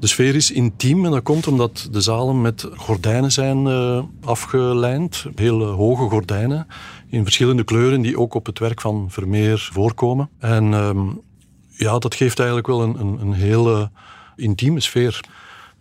De 0.00 0.06
sfeer 0.06 0.34
is 0.34 0.50
intiem 0.50 1.04
en 1.04 1.10
dat 1.10 1.22
komt 1.22 1.46
omdat 1.46 1.88
de 1.90 2.00
zalen 2.00 2.40
met 2.40 2.68
gordijnen 2.76 3.32
zijn 3.32 3.66
uh, 3.66 4.02
afgelijnd. 4.24 5.24
Hele 5.34 5.64
hoge 5.64 6.08
gordijnen 6.08 6.66
in 7.08 7.22
verschillende 7.22 7.64
kleuren 7.64 8.00
die 8.00 8.18
ook 8.18 8.34
op 8.34 8.46
het 8.46 8.58
werk 8.58 8.80
van 8.80 9.06
Vermeer 9.10 9.68
voorkomen. 9.72 10.30
En 10.38 10.72
um, 10.72 11.20
ja, 11.68 11.98
dat 11.98 12.14
geeft 12.14 12.38
eigenlijk 12.38 12.68
wel 12.68 12.82
een, 12.82 13.00
een, 13.00 13.20
een 13.20 13.32
hele 13.32 13.90
intieme 14.36 14.80
sfeer. 14.80 15.20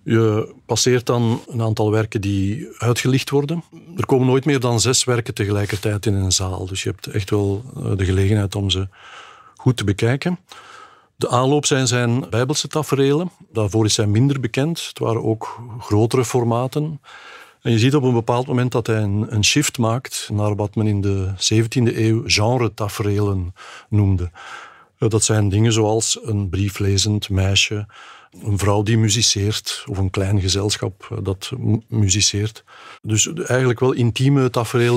Je 0.03 0.53
passeert 0.65 1.05
dan 1.05 1.41
een 1.47 1.61
aantal 1.61 1.91
werken 1.91 2.21
die 2.21 2.67
uitgelicht 2.77 3.29
worden. 3.29 3.63
Er 3.97 4.05
komen 4.05 4.27
nooit 4.27 4.45
meer 4.45 4.59
dan 4.59 4.79
zes 4.79 5.03
werken 5.03 5.33
tegelijkertijd 5.33 6.05
in 6.05 6.13
een 6.13 6.31
zaal. 6.31 6.65
Dus 6.65 6.83
je 6.83 6.89
hebt 6.89 7.07
echt 7.07 7.29
wel 7.29 7.63
eh, 7.75 7.91
de 7.95 8.05
gelegenheid 8.05 8.55
om 8.55 8.69
ze 8.69 8.87
goed 9.55 9.77
te 9.77 9.83
bekijken. 9.83 10.39
De 11.17 11.29
aanloop 11.29 11.65
zijn 11.65 11.87
zijn 11.87 12.29
bijbelse 12.29 12.67
taferelen. 12.67 13.31
Daarvoor 13.51 13.85
is 13.85 13.97
hij 13.97 14.07
minder 14.07 14.39
bekend. 14.39 14.85
Het 14.87 14.99
waren 14.99 15.23
ook 15.23 15.59
grotere 15.79 16.25
formaten. 16.25 17.01
En 17.61 17.71
je 17.71 17.79
ziet 17.79 17.95
op 17.95 18.03
een 18.03 18.13
bepaald 18.13 18.47
moment 18.47 18.71
dat 18.71 18.87
hij 18.87 19.01
een, 19.01 19.25
een 19.35 19.43
shift 19.45 19.77
maakt 19.77 20.29
naar 20.31 20.55
wat 20.55 20.75
men 20.75 20.87
in 20.87 21.01
de 21.01 21.31
17e 21.53 21.95
eeuw 21.95 22.21
genre-taferelen 22.25 23.53
noemde. 23.89 24.31
Eh, 24.97 25.09
Dat 25.09 25.23
zijn 25.23 25.49
dingen 25.49 25.73
zoals 25.73 26.19
een 26.23 26.49
brieflezend 26.49 27.29
meisje, 27.29 27.87
een 28.43 28.57
vrouw 28.57 28.83
die 28.83 28.97
muziceert 28.97 29.83
of 29.89 29.97
een 29.97 30.09
klein 30.09 30.39
gezelschap 30.41 31.07
eh, 31.11 31.17
dat 31.23 31.51
mu- 31.57 31.81
muziceert. 31.87 32.63
Dus 33.01 33.33
eigenlijk 33.33 33.79
wel 33.79 33.91
intieme 33.91 34.49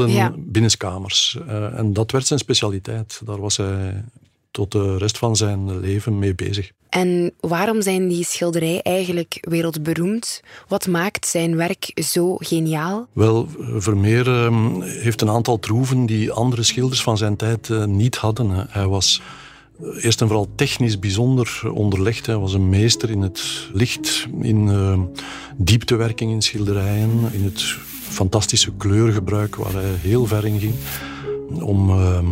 Ja. 0.09 0.33
binnenskamers. 0.37 1.39
Eh, 1.49 1.79
En 1.79 1.93
dat 1.93 2.11
werd 2.11 2.27
zijn 2.27 2.39
specialiteit. 2.39 3.21
Daar 3.25 3.41
was 3.41 3.57
hij 3.57 4.05
tot 4.51 4.73
de 4.73 4.97
rest 4.97 5.19
van 5.19 5.37
zijn 5.37 5.81
leven 5.81 6.19
mee 6.19 6.35
bezig. 6.35 6.71
En 6.91 7.33
waarom 7.41 7.83
zijn 7.83 8.09
die 8.09 8.25
schilderijen 8.25 8.83
eigenlijk 8.83 9.39
wereldberoemd? 9.41 10.43
Wat 10.69 10.87
maakt 10.87 11.27
zijn 11.27 11.57
werk 11.57 11.93
zo 11.95 12.37
geniaal? 12.37 13.07
Wel, 13.13 13.49
Vermeer 13.77 14.29
ehm, 14.29 14.81
heeft 14.81 15.21
een 15.21 15.31
aantal 15.31 15.59
troeven 15.59 16.07
die 16.07 16.33
andere 16.33 16.63
schilders 16.63 17.03
van 17.03 17.17
zijn 17.17 17.37
tijd 17.37 17.71
eh, 17.71 17.85
niet 17.85 18.17
hadden. 18.17 18.67
Hij 18.71 18.87
was 18.87 19.23
eh, 19.81 20.05
eerst 20.05 20.21
en 20.21 20.27
vooral 20.27 20.49
technisch 20.55 20.99
bijzonder 20.99 21.61
onderlegd. 21.73 22.27
Hij 22.27 22.37
was 22.37 22.53
een 22.53 22.69
meester 22.69 23.11
in 23.11 23.21
het 23.21 23.69
licht, 23.73 24.27
in 24.41 24.69
eh, 24.69 25.01
dieptewerking 25.57 26.31
in 26.31 26.43
schilderijen, 26.43 27.11
in 27.33 27.45
het 27.45 27.63
fantastische 28.03 28.73
kleurgebruik 28.77 29.57
waar 29.57 29.73
hij 29.73 29.95
heel 30.01 30.27
ver 30.27 30.47
in 30.47 30.61
ging. 30.61 30.75
Om 31.59 31.91
ehm, 31.91 32.27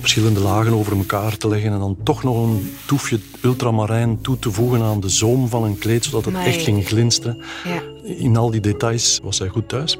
verschillende 0.00 0.40
lagen 0.40 0.72
over 0.72 0.96
elkaar 0.96 1.36
te 1.36 1.48
leggen 1.48 1.72
en 1.72 1.78
dan 1.78 1.96
toch 2.02 2.22
nog 2.22 2.36
een 2.36 2.72
toefje 2.86 3.20
ultramarijn 3.42 4.20
toe 4.20 4.38
te 4.38 4.50
voegen 4.50 4.82
aan 4.82 5.00
de 5.00 5.08
zoom 5.08 5.48
van 5.48 5.64
een 5.64 5.78
kleed, 5.78 6.04
zodat 6.04 6.24
het 6.24 6.34
Amai. 6.34 6.48
echt 6.48 6.62
ging 6.62 6.86
glinsteren. 6.86 7.42
Ja. 7.64 7.82
In 8.14 8.36
al 8.36 8.50
die 8.50 8.60
details 8.60 9.20
was 9.22 9.38
hij 9.38 9.48
goed 9.48 9.68
thuis. 9.68 9.98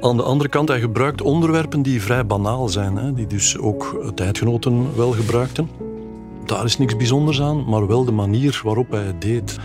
Aan 0.00 0.16
de 0.16 0.22
andere 0.22 0.48
kant, 0.48 0.68
hij 0.68 0.80
gebruikt 0.80 1.22
onderwerpen 1.22 1.82
die 1.82 2.02
vrij 2.02 2.26
banaal 2.26 2.68
zijn, 2.68 2.96
hè, 2.96 3.14
die 3.14 3.26
dus 3.26 3.58
ook 3.58 4.10
tijdgenoten 4.14 4.96
wel 4.96 5.12
gebruikten. 5.12 5.70
Daar 6.44 6.64
is 6.64 6.78
niks 6.78 6.96
bijzonders 6.96 7.40
aan, 7.40 7.64
maar 7.68 7.86
wel 7.86 8.04
de 8.04 8.12
manier 8.12 8.60
waarop 8.64 8.90
hij 8.90 9.04
het 9.04 9.20
deed. 9.20 9.58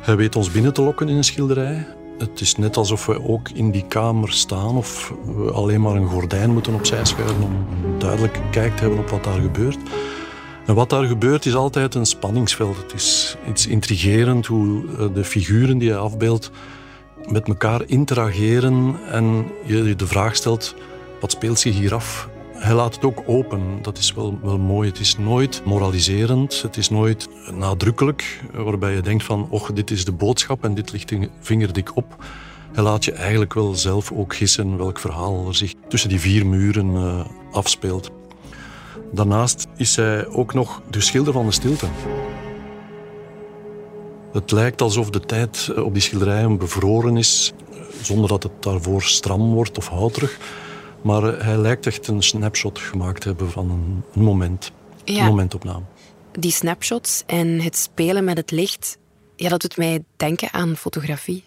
Hij 0.00 0.16
weet 0.16 0.36
ons 0.36 0.50
binnen 0.50 0.72
te 0.72 0.82
lokken 0.82 1.08
in 1.08 1.16
een 1.16 1.24
schilderij. 1.24 1.86
Het 2.18 2.40
is 2.40 2.56
net 2.56 2.76
alsof 2.76 3.06
we 3.06 3.28
ook 3.28 3.48
in 3.48 3.70
die 3.70 3.84
kamer 3.88 4.32
staan 4.32 4.76
of 4.76 5.14
we 5.36 5.50
alleen 5.52 5.80
maar 5.80 5.94
een 5.94 6.08
gordijn 6.08 6.52
moeten 6.52 6.74
opzij 6.74 7.04
schuiven 7.04 7.42
om 7.42 7.66
een 7.84 7.98
duidelijke 7.98 8.40
kijk 8.50 8.76
te 8.76 8.80
hebben 8.80 8.98
op 8.98 9.08
wat 9.08 9.24
daar 9.24 9.40
gebeurt. 9.40 9.78
En 10.66 10.74
wat 10.74 10.90
daar 10.90 11.04
gebeurt 11.04 11.46
is 11.46 11.54
altijd 11.54 11.94
een 11.94 12.06
spanningsveld. 12.06 12.76
Het 12.76 12.92
is 12.92 13.36
iets 13.48 13.66
intrigerend 13.66 14.46
hoe 14.46 14.82
eh, 14.98 15.06
de 15.14 15.24
figuren 15.24 15.78
die 15.78 15.90
hij 15.90 15.98
afbeeldt 15.98 16.50
met 17.28 17.48
elkaar 17.48 17.82
interageren 17.86 18.96
en 19.10 19.46
je 19.64 19.84
je 19.84 19.96
de 19.96 20.06
vraag 20.06 20.36
stelt, 20.36 20.74
wat 21.20 21.30
speelt 21.30 21.58
zich 21.58 21.74
hier 21.74 21.94
af? 21.94 22.28
Hij 22.58 22.74
laat 22.74 22.94
het 22.94 23.04
ook 23.04 23.22
open. 23.26 23.78
Dat 23.82 23.98
is 23.98 24.12
wel, 24.14 24.38
wel 24.42 24.58
mooi. 24.58 24.88
Het 24.88 24.98
is 24.98 25.18
nooit 25.18 25.62
moraliserend. 25.64 26.62
Het 26.62 26.76
is 26.76 26.90
nooit 26.90 27.28
nadrukkelijk, 27.52 28.40
waarbij 28.52 28.94
je 28.94 29.00
denkt 29.00 29.24
van, 29.24 29.46
och, 29.50 29.72
dit 29.72 29.90
is 29.90 30.04
de 30.04 30.12
boodschap 30.12 30.64
en 30.64 30.74
dit 30.74 30.92
ligt 30.92 31.12
vingerdik 31.40 31.96
op. 31.96 32.24
Hij 32.72 32.82
laat 32.82 33.04
je 33.04 33.12
eigenlijk 33.12 33.54
wel 33.54 33.74
zelf 33.74 34.12
ook 34.12 34.34
gissen 34.34 34.76
welk 34.76 34.98
verhaal 34.98 35.48
er 35.48 35.54
zich 35.54 35.74
tussen 35.88 36.08
die 36.08 36.20
vier 36.20 36.46
muren 36.46 36.96
eh, 36.96 37.20
afspeelt. 37.52 38.10
Daarnaast 39.12 39.66
is 39.76 39.96
hij 39.96 40.26
ook 40.26 40.54
nog 40.54 40.82
de 40.90 41.00
schilder 41.00 41.32
van 41.32 41.46
de 41.46 41.52
stilte. 41.52 41.86
Het 44.32 44.50
lijkt 44.50 44.82
alsof 44.82 45.10
de 45.10 45.20
tijd 45.20 45.72
eh, 45.76 45.84
op 45.84 45.92
die 45.92 46.02
schilderijen 46.02 46.58
bevroren 46.58 47.16
is, 47.16 47.52
eh, 47.70 47.78
zonder 48.02 48.28
dat 48.28 48.42
het 48.42 48.62
daarvoor 48.62 49.02
stram 49.02 49.52
wordt 49.52 49.78
of 49.78 49.88
houterig. 49.88 50.38
Maar 51.02 51.34
eh, 51.34 51.44
hij 51.44 51.56
lijkt 51.56 51.86
echt 51.86 52.06
een 52.06 52.22
snapshot 52.22 52.78
gemaakt 52.78 53.20
te 53.20 53.28
hebben 53.28 53.50
van 53.50 53.70
een, 53.70 54.02
een 54.14 54.22
moment. 54.22 54.72
Ja. 55.04 55.20
Een 55.20 55.26
momentopname. 55.26 55.84
Die 56.32 56.50
snapshots 56.52 57.22
en 57.26 57.60
het 57.60 57.76
spelen 57.76 58.24
met 58.24 58.36
het 58.36 58.50
licht, 58.50 58.98
ja, 59.36 59.48
dat 59.48 59.60
doet 59.60 59.76
mij 59.76 60.04
denken 60.16 60.52
aan 60.52 60.76
fotografie. 60.76 61.44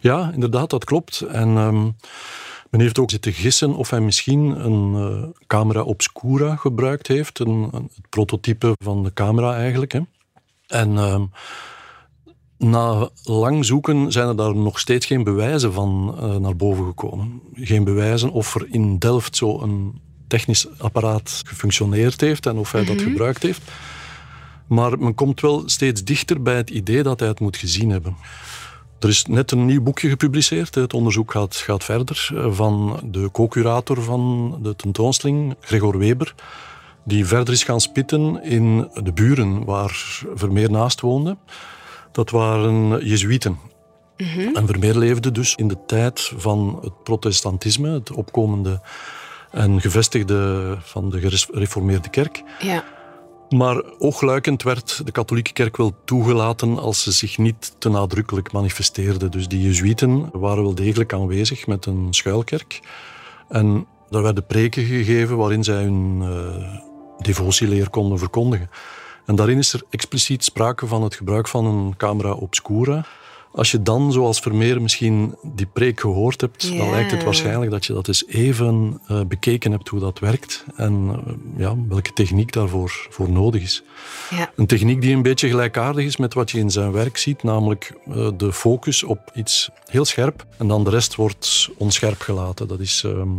Ja, 0.00 0.30
inderdaad, 0.34 0.70
dat 0.70 0.84
klopt. 0.84 1.20
En 1.20 1.56
ehm, 1.56 1.82
men 2.70 2.80
heeft 2.80 2.98
ook 2.98 3.10
zitten 3.10 3.32
gissen 3.32 3.74
of 3.74 3.90
hij 3.90 4.00
misschien 4.00 4.64
een 4.64 4.94
eh, 4.94 5.28
camera 5.46 5.82
obscura 5.82 6.56
gebruikt 6.56 7.06
heeft. 7.06 7.38
Een, 7.38 7.68
een- 7.72 7.90
het 7.94 8.08
prototype 8.08 8.72
van 8.84 9.02
de 9.02 9.12
camera 9.12 9.54
eigenlijk. 9.56 9.92
Hè. 9.92 10.00
En 10.66 10.98
ehm, 10.98 11.24
na 12.60 13.08
lang 13.24 13.64
zoeken 13.64 14.12
zijn 14.12 14.28
er 14.28 14.36
daar 14.36 14.54
nog 14.56 14.78
steeds 14.78 15.06
geen 15.06 15.24
bewijzen 15.24 15.72
van 15.72 16.14
eh, 16.18 16.36
naar 16.36 16.56
boven 16.56 16.84
gekomen. 16.84 17.40
Geen 17.54 17.84
bewijzen 17.84 18.30
of 18.30 18.54
er 18.54 18.66
in 18.70 18.98
Delft 18.98 19.36
zo 19.36 19.60
een 19.60 20.00
technisch 20.28 20.66
apparaat 20.78 21.42
gefunctioneerd 21.46 22.20
heeft 22.20 22.46
en 22.46 22.56
of 22.56 22.72
hij 22.72 22.84
dat 22.84 23.02
gebruikt 23.02 23.42
heeft. 23.42 23.62
Maar 24.66 24.98
men 24.98 25.14
komt 25.14 25.40
wel 25.40 25.62
steeds 25.66 26.04
dichter 26.04 26.42
bij 26.42 26.56
het 26.56 26.70
idee 26.70 27.02
dat 27.02 27.20
hij 27.20 27.28
het 27.28 27.40
moet 27.40 27.56
gezien 27.56 27.90
hebben. 27.90 28.16
Er 28.98 29.08
is 29.08 29.24
net 29.24 29.50
een 29.50 29.66
nieuw 29.66 29.82
boekje 29.82 30.08
gepubliceerd. 30.08 30.74
Het 30.74 30.94
onderzoek 30.94 31.30
gaat, 31.32 31.56
gaat 31.56 31.84
verder. 31.84 32.28
eh, 32.34 32.52
Van 32.52 33.00
de 33.04 33.28
co-curator 33.32 34.02
van 34.02 34.56
de 34.62 34.76
tentoonstelling, 34.76 35.56
Gregor 35.60 35.98
Weber. 35.98 36.34
Die 37.04 37.26
verder 37.26 37.54
is 37.54 37.64
gaan 37.64 37.80
spitten 37.80 38.42
in 38.42 38.88
de 39.02 39.12
buren 39.12 39.64
waar 39.64 40.22
Vermeer 40.34 40.70
naast 40.70 41.00
woonde. 41.00 41.36
Dat 42.12 42.30
waren 42.30 43.06
Jezuïeten. 43.06 43.58
En 44.54 44.66
Vermeer 44.66 44.96
leefde 44.96 45.32
dus 45.32 45.54
in 45.54 45.68
de 45.68 45.76
tijd 45.86 46.32
van 46.36 46.78
het 46.82 47.02
protestantisme, 47.02 47.90
het 47.90 48.12
opkomende 48.12 48.80
en 49.50 49.80
gevestigde 49.80 50.76
van 50.80 51.10
de 51.10 51.20
gereformeerde 51.20 52.08
kerk. 52.08 52.42
Ja. 52.58 52.84
Maar 53.48 53.82
oogluikend 53.98 54.62
werd 54.62 55.06
de 55.06 55.12
katholieke 55.12 55.52
kerk 55.52 55.76
wel 55.76 55.94
toegelaten 56.04 56.78
als 56.78 57.02
ze 57.02 57.12
zich 57.12 57.38
niet 57.38 57.74
te 57.78 57.88
nadrukkelijk 57.88 58.52
manifesteerde. 58.52 59.28
Dus 59.28 59.48
die 59.48 59.62
Jezuïeten 59.62 60.30
waren 60.32 60.62
wel 60.62 60.74
degelijk 60.74 61.12
aanwezig 61.12 61.66
met 61.66 61.86
een 61.86 62.06
schuilkerk. 62.10 62.80
En 63.48 63.86
daar 64.10 64.22
werden 64.22 64.46
preken 64.46 64.84
gegeven 64.84 65.36
waarin 65.36 65.64
zij 65.64 65.82
hun 65.82 66.22
eh, 66.22 66.80
devotieleer 67.18 67.90
konden 67.90 68.18
verkondigen. 68.18 68.70
En 69.26 69.34
daarin 69.34 69.58
is 69.58 69.72
er 69.72 69.82
expliciet 69.90 70.44
sprake 70.44 70.86
van 70.86 71.02
het 71.02 71.14
gebruik 71.14 71.48
van 71.48 71.66
een 71.66 71.96
camera 71.96 72.32
obscura. 72.32 73.04
Als 73.52 73.70
je 73.70 73.82
dan, 73.82 74.12
zoals 74.12 74.40
Vermeer, 74.40 74.82
misschien 74.82 75.34
die 75.42 75.66
preek 75.66 76.00
gehoord 76.00 76.40
hebt, 76.40 76.76
dan 76.76 76.90
lijkt 76.90 77.10
het 77.10 77.24
waarschijnlijk 77.24 77.70
dat 77.70 77.86
je 77.86 77.92
dat 77.92 78.08
eens 78.08 78.26
even 78.26 79.00
eh, 79.06 79.20
bekeken 79.24 79.70
hebt 79.70 79.88
hoe 79.88 80.00
dat 80.00 80.18
werkt 80.18 80.64
en 80.76 81.22
eh, 81.26 81.32
ja, 81.56 81.74
welke 81.88 82.12
techniek 82.12 82.52
daarvoor 82.52 83.06
voor 83.10 83.30
nodig 83.30 83.62
is. 83.62 83.82
Een 84.56 84.66
techniek 84.66 85.00
die 85.00 85.14
een 85.14 85.22
beetje 85.22 85.48
gelijkaardig 85.48 86.04
is 86.04 86.16
met 86.16 86.34
wat 86.34 86.50
je 86.50 86.58
in 86.58 86.70
zijn 86.70 86.92
werk 86.92 87.16
ziet, 87.16 87.42
namelijk 87.42 87.94
eh, 88.06 88.28
de 88.36 88.52
focus 88.52 89.02
op 89.02 89.30
iets 89.34 89.70
heel 89.84 90.04
scherp 90.04 90.46
en 90.58 90.68
dan 90.68 90.84
de 90.84 90.90
rest 90.90 91.14
wordt 91.14 91.70
onscherp 91.76 92.20
gelaten. 92.20 92.68
Dat 92.68 92.80
is 92.80 93.02
ehm, 93.06 93.30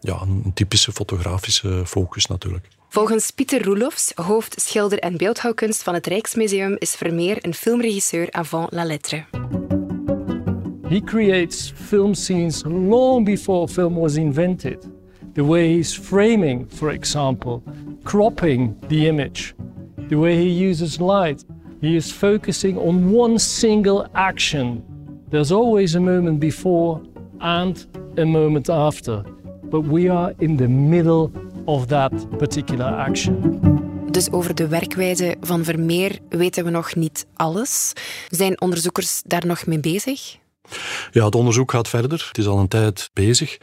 ja, 0.00 0.20
een 0.20 0.50
typische 0.54 0.92
fotografische 0.92 1.82
focus 1.86 2.26
natuurlijk. 2.26 2.68
Volgens 2.92 3.30
Pieter 3.30 3.64
Roelofs, 3.64 4.12
hoofd 4.14 4.60
schilder 4.60 4.98
en 4.98 5.16
beeldhouwkunst 5.16 5.82
van 5.82 5.94
het 5.94 6.06
Rijksmuseum, 6.06 6.76
is 6.78 6.94
Vermeer 6.94 7.38
een 7.40 7.54
filmregisseur 7.54 8.30
avant 8.30 8.72
la 8.72 8.84
lettre. 8.84 9.24
He 10.88 11.00
creates 11.00 11.72
film 11.74 12.14
scenes 12.14 12.62
long 12.64 13.24
before 13.24 13.68
film 13.68 13.94
was 13.94 14.14
invented. 14.14 14.88
The 15.34 15.44
way 15.44 15.74
he's 15.74 15.98
framing, 15.98 16.66
for 16.72 16.90
example, 16.90 17.62
cropping 18.02 18.76
the 18.88 19.06
image, 19.06 19.54
the 20.08 20.16
way 20.16 20.36
he 20.36 20.68
uses 20.68 20.98
light. 20.98 21.44
He 21.80 21.94
is 21.94 22.12
focusing 22.12 22.78
on 22.78 23.14
one 23.14 23.38
single 23.38 24.06
action. 24.12 24.82
There's 25.30 25.52
always 25.52 25.94
a 25.94 26.00
moment 26.00 26.38
before 26.38 27.00
and 27.40 27.86
a 28.18 28.24
moment 28.24 28.68
after, 28.68 29.24
but 29.70 29.80
we 29.80 30.10
are 30.10 30.34
in 30.38 30.56
the 30.56 30.68
middle 30.68 31.30
of 31.64 31.86
that 31.86 32.36
particular 32.38 33.06
action. 33.08 33.60
Dus 34.10 34.30
over 34.30 34.54
de 34.54 34.68
werkwijze 34.68 35.36
van 35.40 35.64
Vermeer 35.64 36.18
weten 36.28 36.64
we 36.64 36.70
nog 36.70 36.94
niet 36.94 37.26
alles. 37.34 37.92
Zijn 38.28 38.60
onderzoekers 38.60 39.22
daar 39.26 39.46
nog 39.46 39.66
mee 39.66 39.80
bezig? 39.80 40.36
Ja, 41.10 41.24
het 41.24 41.34
onderzoek 41.34 41.70
gaat 41.70 41.88
verder. 41.88 42.24
Het 42.28 42.38
is 42.38 42.46
al 42.46 42.58
een 42.58 42.68
tijd 42.68 43.10
bezig. 43.12 43.58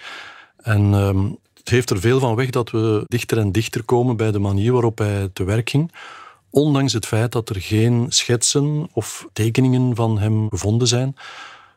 En 0.58 0.94
ehm, 0.94 1.25
het 1.53 1.70
heeft 1.70 1.89
er 1.89 2.00
veel 2.00 2.20
van 2.20 2.36
weg 2.36 2.50
dat 2.50 2.72
we 2.72 3.03
dichter 3.06 3.38
en 3.38 3.51
dichter 3.51 3.84
komen 3.84 4.18
bij 4.18 4.32
de 4.32 4.39
manier 4.39 4.72
waarop 4.72 4.98
hij 4.98 5.29
te 5.34 5.44
werk 5.44 5.70
ging. 5.70 5.91
Ondanks 6.50 6.94
het 6.94 7.06
feit 7.06 7.32
dat 7.32 7.50
er 7.50 7.62
geen 7.62 8.06
schetsen 8.10 8.89
of 8.94 9.27
tekeningen 9.34 9.96
van 9.96 10.20
hem 10.20 10.50
gevonden 10.50 10.88
zijn. 10.88 11.15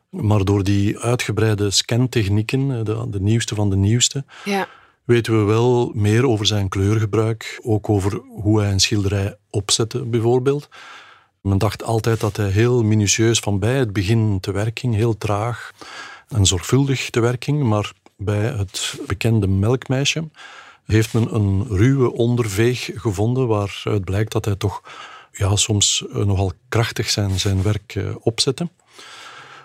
Maar 0.09 0.45
door 0.45 0.65
die 0.65 0.99
uitgebreide 0.99 1.71
scantechnieken, 1.71 2.85
de, 2.85 3.07
de 3.09 3.21
nieuwste 3.21 3.55
van 3.55 3.71
de 3.71 3.77
nieuwste, 3.77 4.25
Ja. 4.45 4.69
Weten 5.05 5.39
we 5.39 5.45
wel 5.45 5.93
meer 5.95 6.27
over 6.29 6.47
zijn 6.47 6.69
kleurgebruik, 6.69 7.61
ook 7.63 7.89
over 7.89 8.21
hoe 8.29 8.61
hij 8.61 8.73
een 8.73 8.81
schilderij 8.81 9.37
opzette 9.51 10.05
bijvoorbeeld. 10.05 10.69
Men 11.41 11.59
dacht 11.59 11.83
altijd 11.83 12.21
dat 12.21 12.37
hij 12.37 12.49
heel 12.49 12.83
minutieus 12.83 13.39
van 13.39 13.59
bij 13.59 13.79
het 13.79 13.93
begin 13.93 14.41
te 14.41 14.53
werking, 14.53 14.95
heel 14.95 15.19
traag 15.19 15.73
en 16.29 16.47
zorgvuldig 16.47 17.11
te 17.11 17.21
werking, 17.21 17.63
maar 17.63 17.93
bij 18.17 18.47
het 18.47 19.01
bekende 19.07 19.47
melkmeisje 19.47 20.29
heeft 20.85 21.13
men 21.13 21.35
een 21.35 21.67
ruwe 21.69 22.13
onderveeg 22.13 22.91
gevonden 22.95 23.47
waaruit 23.47 24.05
blijkt 24.05 24.33
dat 24.33 24.45
hij 24.45 24.57
toch 24.57 24.83
ja, 25.33 25.57
soms 25.57 26.05
eh, 26.09 26.25
nogal 26.25 26.53
krachtig 26.69 27.11
zijn, 27.11 27.41
zijn 27.41 27.63
werk 27.63 27.95
eh, 27.95 28.15
opzette. 28.21 28.69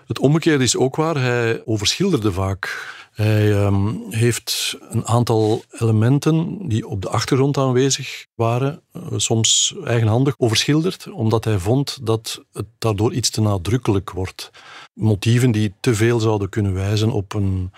Het 0.06 0.18
omgekeerde 0.18 0.64
is 0.64 0.76
ook 0.76 0.96
waar. 0.96 1.16
Hij 1.16 1.62
overschilderde 1.64 2.32
vaak. 2.32 2.96
Hij 3.18 3.52
ehm, 3.52 3.94
heeft 4.10 4.76
een 4.90 5.06
aantal 5.06 5.62
elementen 5.70 6.68
die 6.68 6.88
op 6.88 7.02
de 7.02 7.08
achtergrond 7.08 7.58
aanwezig 7.58 8.26
waren, 8.34 8.82
eh, 8.92 9.02
soms 9.16 9.74
eigenhandig 9.84 10.34
overschilderd, 10.36 11.10
omdat 11.10 11.44
hij 11.44 11.58
vond 11.58 11.98
dat 12.06 12.42
het 12.52 12.66
daardoor 12.78 13.12
iets 13.12 13.30
te 13.30 13.40
nadrukkelijk 13.40 14.10
wordt. 14.10 14.50
Motieven 14.94 15.50
die 15.50 15.72
te 15.80 15.94
veel 15.94 16.20
zouden 16.20 16.48
kunnen 16.48 16.74
wijzen 16.74 17.10
op 17.10 17.34
een 17.34 17.72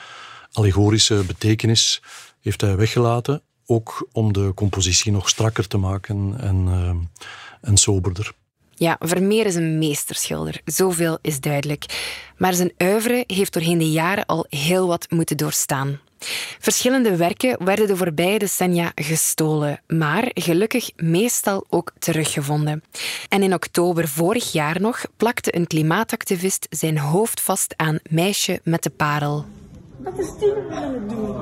allegorische 0.52 1.24
betekenis 1.26 2.02
heeft 2.40 2.60
hij 2.60 2.76
weggelaten, 2.76 3.42
ook 3.66 4.08
om 4.12 4.32
de 4.32 4.52
compositie 4.54 5.12
nog 5.12 5.28
strakker 5.28 5.66
te 5.66 5.78
maken 5.78 6.34
en, 6.40 6.66
uh, 6.66 6.90
en 7.60 7.76
soberder. 7.76 8.32
Ja, 8.80 8.96
Vermeer 8.98 9.46
is 9.46 9.54
een 9.54 9.78
meesterschilder, 9.78 10.60
zoveel 10.64 11.18
is 11.22 11.40
duidelijk. 11.40 11.84
Maar 12.36 12.54
zijn 12.54 12.72
oeuvre 12.82 13.24
heeft 13.26 13.52
doorheen 13.52 13.78
de 13.78 13.90
jaren 13.90 14.26
al 14.26 14.46
heel 14.48 14.86
wat 14.86 15.10
moeten 15.10 15.36
doorstaan. 15.36 16.00
Verschillende 16.58 17.16
werken 17.16 17.64
werden 17.64 17.86
de 17.86 17.96
voorbije 17.96 18.38
decennia 18.38 18.92
gestolen, 18.94 19.80
maar 19.86 20.30
gelukkig 20.34 20.90
meestal 20.96 21.64
ook 21.68 21.92
teruggevonden. 21.98 22.82
En 23.28 23.42
in 23.42 23.54
oktober 23.54 24.08
vorig 24.08 24.52
jaar 24.52 24.80
nog 24.80 25.04
plakte 25.16 25.56
een 25.56 25.66
klimaatactivist 25.66 26.66
zijn 26.70 26.98
hoofd 26.98 27.40
vast 27.40 27.74
aan 27.76 27.98
Meisje 28.10 28.60
met 28.64 28.82
de 28.82 28.90
Parel. 28.90 29.44
Wat 29.96 30.18
is 30.18 30.28
die 30.38 30.52
aan 30.70 31.08
doen? 31.08 31.36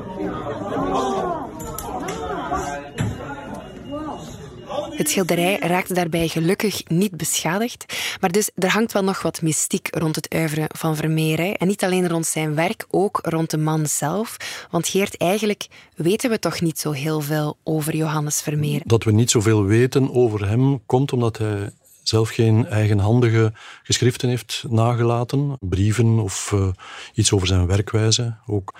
Het 4.98 5.10
schilderij 5.10 5.58
raakte 5.58 5.94
daarbij 5.94 6.28
gelukkig 6.28 6.88
niet 6.88 7.16
beschadigd, 7.16 7.84
maar 8.20 8.32
dus 8.32 8.50
er 8.54 8.70
hangt 8.70 8.92
wel 8.92 9.04
nog 9.04 9.22
wat 9.22 9.42
mystiek 9.42 9.88
rond 9.90 10.16
het 10.16 10.28
uiveren 10.28 10.66
van 10.68 10.96
Vermeer. 10.96 11.52
En 11.52 11.66
niet 11.66 11.84
alleen 11.84 12.08
rond 12.08 12.26
zijn 12.26 12.54
werk, 12.54 12.86
ook 12.90 13.18
rond 13.22 13.50
de 13.50 13.58
man 13.58 13.86
zelf. 13.86 14.36
Want 14.70 14.88
Geert, 14.88 15.16
eigenlijk 15.16 15.66
weten 15.96 16.30
we 16.30 16.38
toch 16.38 16.60
niet 16.60 16.78
zo 16.78 16.90
heel 16.90 17.20
veel 17.20 17.56
over 17.64 17.96
Johannes 17.96 18.40
Vermeer. 18.40 18.80
Dat 18.84 19.04
we 19.04 19.12
niet 19.12 19.30
zoveel 19.30 19.64
weten 19.64 20.14
over 20.14 20.48
hem 20.48 20.86
komt 20.86 21.12
omdat 21.12 21.38
hij 21.38 21.70
zelf 22.02 22.28
geen 22.28 22.66
eigenhandige 22.66 23.52
geschriften 23.82 24.28
heeft 24.28 24.64
nagelaten, 24.68 25.56
brieven 25.60 26.18
of 26.18 26.50
uh, 26.54 26.68
iets 27.14 27.32
over 27.32 27.46
zijn 27.46 27.66
werkwijze. 27.66 28.36
Ook 28.46 28.74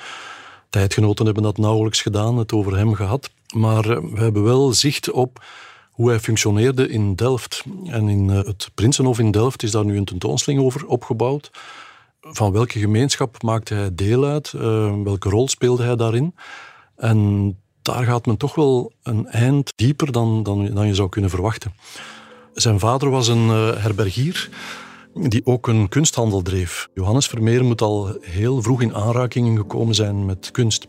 tijdgenoten 0.70 1.24
hebben 1.24 1.42
dat 1.42 1.58
nauwelijks 1.58 2.02
gedaan, 2.02 2.38
het 2.38 2.52
over 2.52 2.76
hem 2.76 2.94
gehad. 2.94 3.30
Maar 3.54 3.86
uh, 3.86 3.98
we 4.12 4.20
hebben 4.20 4.42
wel 4.42 4.72
zicht 4.72 5.10
op 5.10 5.40
hoe 5.98 6.08
hij 6.08 6.20
functioneerde 6.20 6.88
in 6.88 7.14
Delft. 7.14 7.64
En 7.84 8.08
in 8.08 8.28
uh, 8.28 8.36
het 8.36 8.70
Prinsenhof 8.74 9.18
in 9.18 9.30
Delft 9.30 9.62
is 9.62 9.70
daar 9.70 9.84
nu 9.84 9.96
een 9.96 10.04
tentoonstelling 10.04 10.62
over 10.62 10.86
opgebouwd. 10.86 11.50
Van 12.20 12.52
welke 12.52 12.78
gemeenschap 12.78 13.42
maakte 13.42 13.74
hij 13.74 13.94
deel 13.94 14.24
uit? 14.24 14.52
welke 15.04 15.28
rol 15.28 15.48
speelde 15.48 15.82
hij 15.82 15.96
daarin? 15.96 16.34
En 16.96 17.56
daar 17.82 18.04
gaat 18.04 18.26
men 18.26 18.36
toch 18.36 18.54
wel 18.54 18.92
een 19.02 19.26
eind 19.26 19.72
dieper 19.76 20.12
dan, 20.12 20.42
dan, 20.42 20.74
dan 20.74 20.86
je 20.86 20.94
zou 20.94 21.08
kunnen 21.08 21.30
verwachten. 21.30 21.74
Zijn 22.52 22.78
vader 22.78 23.10
was 23.10 23.28
een 23.28 23.46
uh, 23.46 23.76
herbergier 23.76 24.48
die 25.14 25.46
ook 25.46 25.66
een 25.66 25.88
kunsthandel 25.88 26.42
dreef. 26.42 26.88
Johannes 26.94 27.26
Vermeer 27.26 27.64
moet 27.64 27.80
al 27.80 28.16
heel 28.20 28.62
vroeg 28.62 28.82
in 28.82 28.94
aanraking 28.94 29.58
gekomen 29.58 29.94
zijn 29.94 30.26
met 30.26 30.50
kunst. 30.50 30.86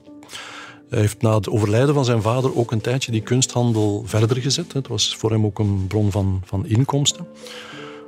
Hij 0.90 1.00
heeft 1.00 1.22
na 1.22 1.36
het 1.36 1.50
overlijden 1.50 1.94
van 1.94 2.06
zijn 2.06 2.22
vader 2.22 2.58
ook 2.58 2.72
een 2.72 2.82
tijdje 2.82 3.12
die 3.12 3.22
kunsthandel 3.22 4.04
verder 4.06 4.38
gezet. 4.38 4.74
Het 4.74 4.88
was 4.88 5.16
voor 5.16 5.32
hem 5.32 5.46
ook 5.46 5.60
een 5.60 5.86
bron 5.88 6.12
van, 6.12 6.42
van 6.46 6.66
inkomsten. 6.66 7.28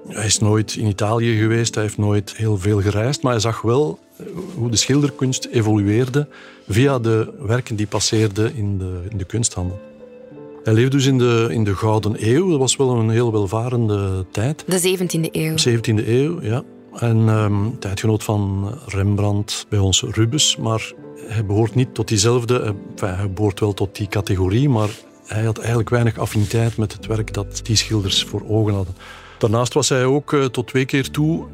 Hij 0.08 0.26
is 0.26 0.40
nooit 0.40 0.76
in 0.76 0.88
Italië 0.88 1.38
geweest, 1.38 1.74
hij 1.76 1.84
heeft 1.84 1.98
nooit 1.98 2.36
heel 2.36 2.58
veel 2.58 2.82
gereisd, 2.82 3.22
maar 3.22 3.32
hij 3.32 3.42
zag 3.42 3.62
wel 3.62 4.00
eh, 4.18 4.26
hoe 4.56 4.70
de 4.70 4.78
schilderkunst 4.78 5.46
evolueerde 5.46 6.28
via 6.68 7.00
de 7.00 7.34
werken 7.40 7.76
die 7.76 7.88
passeerden 7.88 8.56
in 8.56 8.78
de, 8.78 9.02
in 9.10 9.18
de 9.18 9.26
kunsthandel. 9.26 9.80
Hij 10.64 10.74
leefde 10.74 10.90
dus 10.90 11.06
in 11.06 11.18
de, 11.18 11.48
in 11.50 11.64
de 11.64 11.76
Gouden 11.76 12.16
Eeuw. 12.20 12.50
Dat 12.50 12.60
was 12.60 12.76
wel 12.76 12.90
een 12.90 13.10
heel 13.10 13.32
welvarende 13.32 14.26
tijd. 14.32 14.64
De 14.68 14.98
17e 14.98 15.32
eeuw. 15.32 15.56
17e 15.58 16.08
eeuw, 16.08 16.42
ja. 16.42 16.64
En 17.00 17.18
um, 17.28 17.80
tijdgenoot 17.80 18.24
van 18.24 18.74
Rembrandt, 18.86 19.66
bij 19.70 19.80
ons 19.80 20.02
Rubens. 20.02 20.58
Maar 20.58 20.94
hij 21.28 21.46
behoort 21.46 21.76
niet 21.76 21.94
tot 21.94 22.08
diezelfde... 22.08 22.60
Eh, 22.60 23.18
hij 23.18 23.32
behoort 23.32 23.60
wel 23.60 23.74
tot 23.74 23.96
die 23.96 24.08
categorie, 24.08 24.70
maar 24.70 24.90
hij 25.26 25.44
had 25.44 25.58
eigenlijk 25.58 25.90
weinig 25.90 26.18
affiniteit 26.18 26.78
met 26.78 26.94
het 26.94 27.06
werk 27.06 27.34
dat 27.34 27.60
die 27.64 27.76
schilders 27.76 28.24
voor 28.24 28.44
ogen 28.48 28.74
hadden. 28.74 28.96
Daarnaast 29.38 29.74
was 29.74 29.90
hij 29.90 30.06
ook 30.06 30.32
uh, 30.32 30.46
tot 30.46 30.68
twee 30.68 30.86
keer 30.86 31.12
toe 31.12 31.46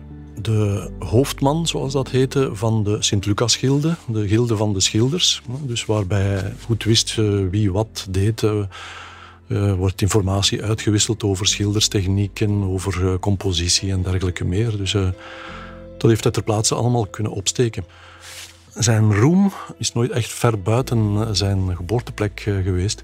de 0.41 0.89
hoofdman, 0.99 1.67
zoals 1.67 1.93
dat 1.93 2.09
heette, 2.09 2.49
van 2.53 2.83
de 2.83 2.97
Sint-Lucas-gilde, 2.99 3.95
de 4.07 4.27
gilde 4.27 4.57
van 4.57 4.73
de 4.73 4.79
schilders. 4.79 5.41
Dus 5.61 5.85
waarbij 5.85 6.21
hij 6.21 6.53
goed 6.65 6.83
wist 6.83 7.17
eh, 7.17 7.25
wie 7.49 7.71
wat 7.71 8.07
deed. 8.09 8.43
Wordt 9.77 10.01
informatie 10.01 10.63
uitgewisseld 10.63 11.23
over 11.23 11.47
schilderstechnieken, 11.47 12.63
over 12.63 13.19
compositie 13.19 13.91
en 13.91 14.01
dergelijke 14.01 14.45
meer. 14.45 14.77
Dus 14.77 14.91
dat 15.97 16.09
heeft 16.09 16.23
hij 16.23 16.31
ter 16.31 16.43
plaatse 16.43 16.75
allemaal 16.75 17.05
kunnen 17.05 17.31
opsteken. 17.31 17.85
Zijn 18.73 19.13
roem 19.13 19.51
is 19.77 19.93
nooit 19.93 20.11
echt 20.11 20.31
ver 20.31 20.61
buiten 20.61 21.27
zijn 21.35 21.75
geboorteplek 21.75 22.39
geweest. 22.39 23.03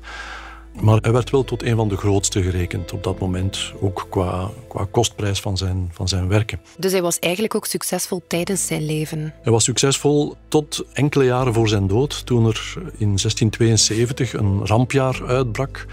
Maar 0.81 0.97
hij 1.01 1.11
werd 1.11 1.29
wel 1.29 1.43
tot 1.43 1.63
een 1.63 1.75
van 1.75 1.87
de 1.87 1.97
grootste 1.97 2.43
gerekend 2.43 2.93
op 2.93 3.03
dat 3.03 3.19
moment, 3.19 3.73
ook 3.79 4.07
qua, 4.09 4.49
qua 4.67 4.87
kostprijs 4.91 5.39
van 5.39 5.57
zijn, 5.57 5.89
van 5.93 6.07
zijn 6.07 6.27
werken. 6.27 6.59
Dus 6.77 6.91
hij 6.91 7.01
was 7.01 7.19
eigenlijk 7.19 7.55
ook 7.55 7.65
succesvol 7.65 8.21
tijdens 8.27 8.67
zijn 8.67 8.85
leven? 8.85 9.33
Hij 9.41 9.51
was 9.51 9.63
succesvol 9.63 10.35
tot 10.47 10.85
enkele 10.93 11.23
jaren 11.23 11.53
voor 11.53 11.67
zijn 11.67 11.87
dood, 11.87 12.25
toen 12.25 12.45
er 12.45 12.73
in 12.75 13.07
1672 13.07 14.33
een 14.33 14.65
rampjaar 14.65 15.21
uitbrak 15.27 15.85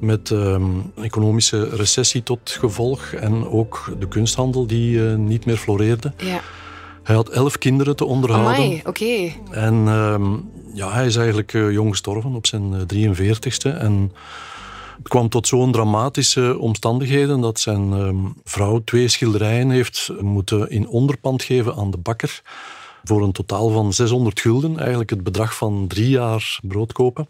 met 0.00 0.30
ehm, 0.30 0.62
economische 1.02 1.68
recessie 1.68 2.22
tot 2.22 2.50
gevolg 2.50 3.12
en 3.12 3.46
ook 3.46 3.94
de 3.98 4.08
kunsthandel 4.08 4.66
die 4.66 4.96
uh, 4.96 5.14
niet 5.14 5.46
meer 5.46 5.56
floreerde. 5.56 6.12
Ja. 6.16 6.40
Hij 7.02 7.14
had 7.14 7.28
elf 7.28 7.58
kinderen 7.58 7.96
te 7.96 8.04
onderhouden. 8.04 8.54
Amai, 8.54 8.82
oké. 8.84 9.32
En 9.50 9.82
ehm, 9.86 10.36
ja, 10.74 10.92
hij 10.92 11.06
is 11.06 11.16
eigenlijk 11.16 11.52
uh, 11.52 11.72
jong 11.72 11.90
gestorven 11.90 12.34
op 12.34 12.46
zijn 12.46 12.72
43ste. 12.94 13.62
Eh, 13.62 13.82
en 13.82 14.12
het 14.98 15.08
kwam 15.08 15.28
tot 15.28 15.46
zo'n 15.46 15.72
dramatische 15.72 16.58
omstandigheden 16.58 17.40
dat 17.40 17.60
zijn 17.60 17.92
ehm, 17.92 18.16
vrouw 18.44 18.80
twee 18.84 19.08
schilderijen 19.08 19.70
heeft 19.70 20.10
moeten 20.20 20.70
in 20.70 20.88
onderpand 20.88 21.42
geven 21.42 21.74
aan 21.74 21.90
de 21.90 21.98
bakker. 21.98 22.42
Voor 23.04 23.22
een 23.22 23.32
totaal 23.32 23.70
van 23.70 23.92
600 23.92 24.40
gulden, 24.40 24.78
eigenlijk 24.78 25.10
het 25.10 25.22
bedrag 25.22 25.56
van 25.56 25.84
drie 25.88 26.08
jaar 26.08 26.58
brood 26.62 26.92
kopen 26.92 27.28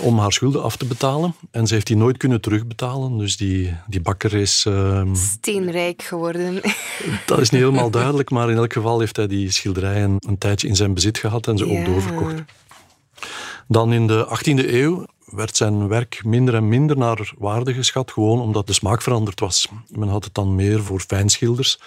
om 0.00 0.18
haar 0.18 0.32
schulden 0.32 0.62
af 0.62 0.76
te 0.76 0.84
betalen. 0.84 1.34
En 1.50 1.66
ze 1.66 1.74
heeft 1.74 1.86
die 1.86 1.96
nooit 1.96 2.16
kunnen 2.16 2.40
terugbetalen. 2.40 3.18
Dus 3.18 3.36
die, 3.36 3.74
die 3.86 4.00
bakker 4.00 4.34
is... 4.34 4.64
Uh, 4.68 5.02
Steenrijk 5.12 6.02
geworden. 6.02 6.60
Dat 7.26 7.40
is 7.40 7.50
niet 7.50 7.60
helemaal 7.60 7.90
duidelijk, 7.90 8.30
maar 8.30 8.50
in 8.50 8.56
elk 8.56 8.72
geval 8.72 9.00
heeft 9.00 9.16
hij 9.16 9.26
die 9.26 9.50
schilderijen 9.50 10.16
een 10.18 10.38
tijdje 10.38 10.68
in 10.68 10.76
zijn 10.76 10.94
bezit 10.94 11.18
gehad 11.18 11.46
en 11.46 11.58
ze 11.58 11.68
ook 11.68 11.84
doorverkocht. 11.84 12.34
Dan 13.68 13.92
in 13.92 14.06
de 14.06 14.38
18e 14.38 14.72
eeuw 14.72 15.06
werd 15.24 15.56
zijn 15.56 15.88
werk 15.88 16.24
minder 16.24 16.54
en 16.54 16.68
minder 16.68 16.96
naar 16.96 17.32
waarde 17.38 17.74
geschat, 17.74 18.10
gewoon 18.10 18.40
omdat 18.40 18.66
de 18.66 18.72
smaak 18.72 19.02
veranderd 19.02 19.40
was. 19.40 19.68
Men 19.88 20.08
had 20.08 20.24
het 20.24 20.34
dan 20.34 20.54
meer 20.54 20.82
voor 20.82 21.00
fijnschilders. 21.00 21.80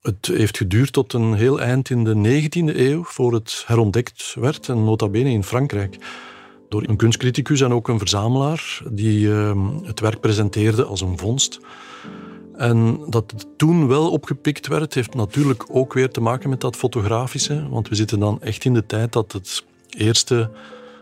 Het 0.00 0.26
heeft 0.26 0.56
geduurd 0.56 0.92
tot 0.92 1.12
een 1.12 1.34
heel 1.34 1.60
eind 1.60 1.90
in 1.90 2.04
de 2.04 2.14
19e 2.14 2.76
eeuw 2.76 3.04
voor 3.04 3.32
het 3.32 3.64
herontdekt 3.66 4.34
werd, 4.38 4.68
en 4.68 4.84
nota 4.84 5.08
bene 5.08 5.30
in 5.30 5.44
Frankrijk 5.44 5.98
door 6.68 6.82
een 6.86 6.96
kunstcriticus 6.96 7.60
en 7.60 7.72
ook 7.72 7.88
een 7.88 7.98
verzamelaar 7.98 8.82
die 8.90 9.32
ehm, 9.32 9.84
het 9.84 10.00
werk 10.00 10.20
presenteerde 10.20 10.84
als 10.84 11.00
een 11.00 11.18
vondst. 11.18 11.60
En 12.56 13.00
dat 13.08 13.30
het 13.30 13.46
toen 13.56 13.88
wel 13.88 14.10
opgepikt 14.10 14.66
werd, 14.66 14.94
heeft 14.94 15.14
natuurlijk 15.14 15.64
ook 15.70 15.92
weer 15.92 16.10
te 16.10 16.20
maken 16.20 16.50
met 16.50 16.60
dat 16.60 16.76
fotografische. 16.76 17.68
Want 17.68 17.88
we 17.88 17.94
zitten 17.94 18.18
dan 18.18 18.42
echt 18.42 18.64
in 18.64 18.74
de 18.74 18.86
tijd 18.86 19.12
dat 19.12 19.32
het 19.32 19.64
eerste 19.88 20.50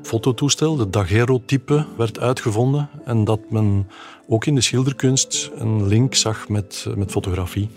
fototoestel, 0.03 0.77
de 0.77 0.91
daguerreotype, 0.91 1.87
werd 1.97 2.19
uitgevonden. 2.19 2.89
En 3.05 3.25
dat 3.25 3.41
men 3.51 3.89
ook 4.29 4.47
in 4.47 4.55
de 4.55 4.61
schilderkunst 4.61 5.51
een 5.55 5.87
link 5.87 6.15
zag 6.15 6.49
met, 6.49 6.87
met 6.97 7.11
fotografie. 7.11 7.71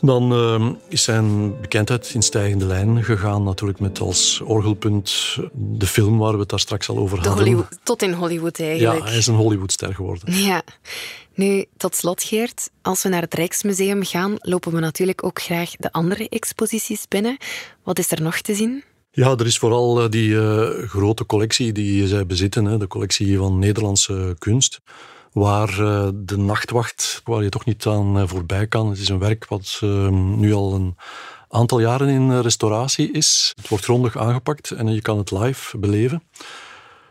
Dan 0.00 0.32
uh, 0.32 0.70
is 0.88 1.02
zijn 1.02 1.60
bekendheid 1.60 2.10
in 2.14 2.22
stijgende 2.22 2.66
lijn 2.66 3.04
gegaan, 3.04 3.42
natuurlijk 3.42 3.80
met 3.80 4.00
als 4.00 4.40
orgelpunt 4.44 5.36
de 5.52 5.86
film 5.86 6.18
waar 6.18 6.32
we 6.32 6.38
het 6.38 6.48
daar 6.48 6.60
straks 6.60 6.88
al 6.88 6.98
over 6.98 7.28
hadden. 7.28 7.68
tot 7.82 8.02
in 8.02 8.12
Hollywood 8.12 8.60
eigenlijk. 8.60 8.98
Ja, 8.98 9.08
hij 9.08 9.18
is 9.18 9.26
een 9.26 9.34
Hollywoodster 9.34 9.94
geworden. 9.94 10.34
Ja. 10.34 10.62
Nu, 11.34 11.64
tot 11.76 11.94
slot 11.96 12.22
Geert, 12.22 12.70
als 12.82 13.02
we 13.02 13.08
naar 13.08 13.22
het 13.22 13.34
Rijksmuseum 13.34 14.04
gaan, 14.04 14.34
lopen 14.38 14.72
we 14.72 14.80
natuurlijk 14.80 15.24
ook 15.24 15.40
graag 15.42 15.70
de 15.70 15.92
andere 15.92 16.28
exposities 16.28 17.08
binnen. 17.08 17.36
Wat 17.82 17.98
is 17.98 18.10
er 18.10 18.22
nog 18.22 18.40
te 18.40 18.54
zien? 18.54 18.84
Ja, 19.10 19.30
er 19.30 19.46
is 19.46 19.58
vooral 19.58 20.02
eh, 20.02 20.10
die 20.10 20.30
uh, 20.30 20.68
grote 20.86 21.26
collectie 21.26 21.72
die 21.72 22.06
zij 22.06 22.26
bezitten, 22.26 22.64
hè, 22.64 22.78
de 22.78 22.86
collectie 22.86 23.38
van 23.38 23.58
Nederlandse 23.58 24.36
kunst 24.38 24.80
waar 25.32 25.80
uh, 25.80 26.08
de 26.14 26.36
nachtwacht, 26.36 27.22
waar 27.24 27.42
je 27.42 27.48
toch 27.48 27.64
niet 27.64 27.86
aan 27.86 28.18
uh, 28.18 28.22
voorbij 28.26 28.66
kan. 28.66 28.88
Het 28.88 28.98
is 28.98 29.08
een 29.08 29.18
werk 29.18 29.46
wat 29.48 29.80
uh, 29.84 30.08
nu 30.10 30.52
al 30.52 30.74
een 30.74 30.96
aantal 31.48 31.80
jaren 31.80 32.08
in 32.08 32.40
restauratie 32.40 33.12
is. 33.12 33.52
Het 33.56 33.68
wordt 33.68 33.84
grondig 33.84 34.18
aangepakt 34.18 34.70
en 34.70 34.94
je 34.94 35.02
kan 35.02 35.18
het 35.18 35.30
live 35.30 35.78
beleven. 35.78 36.22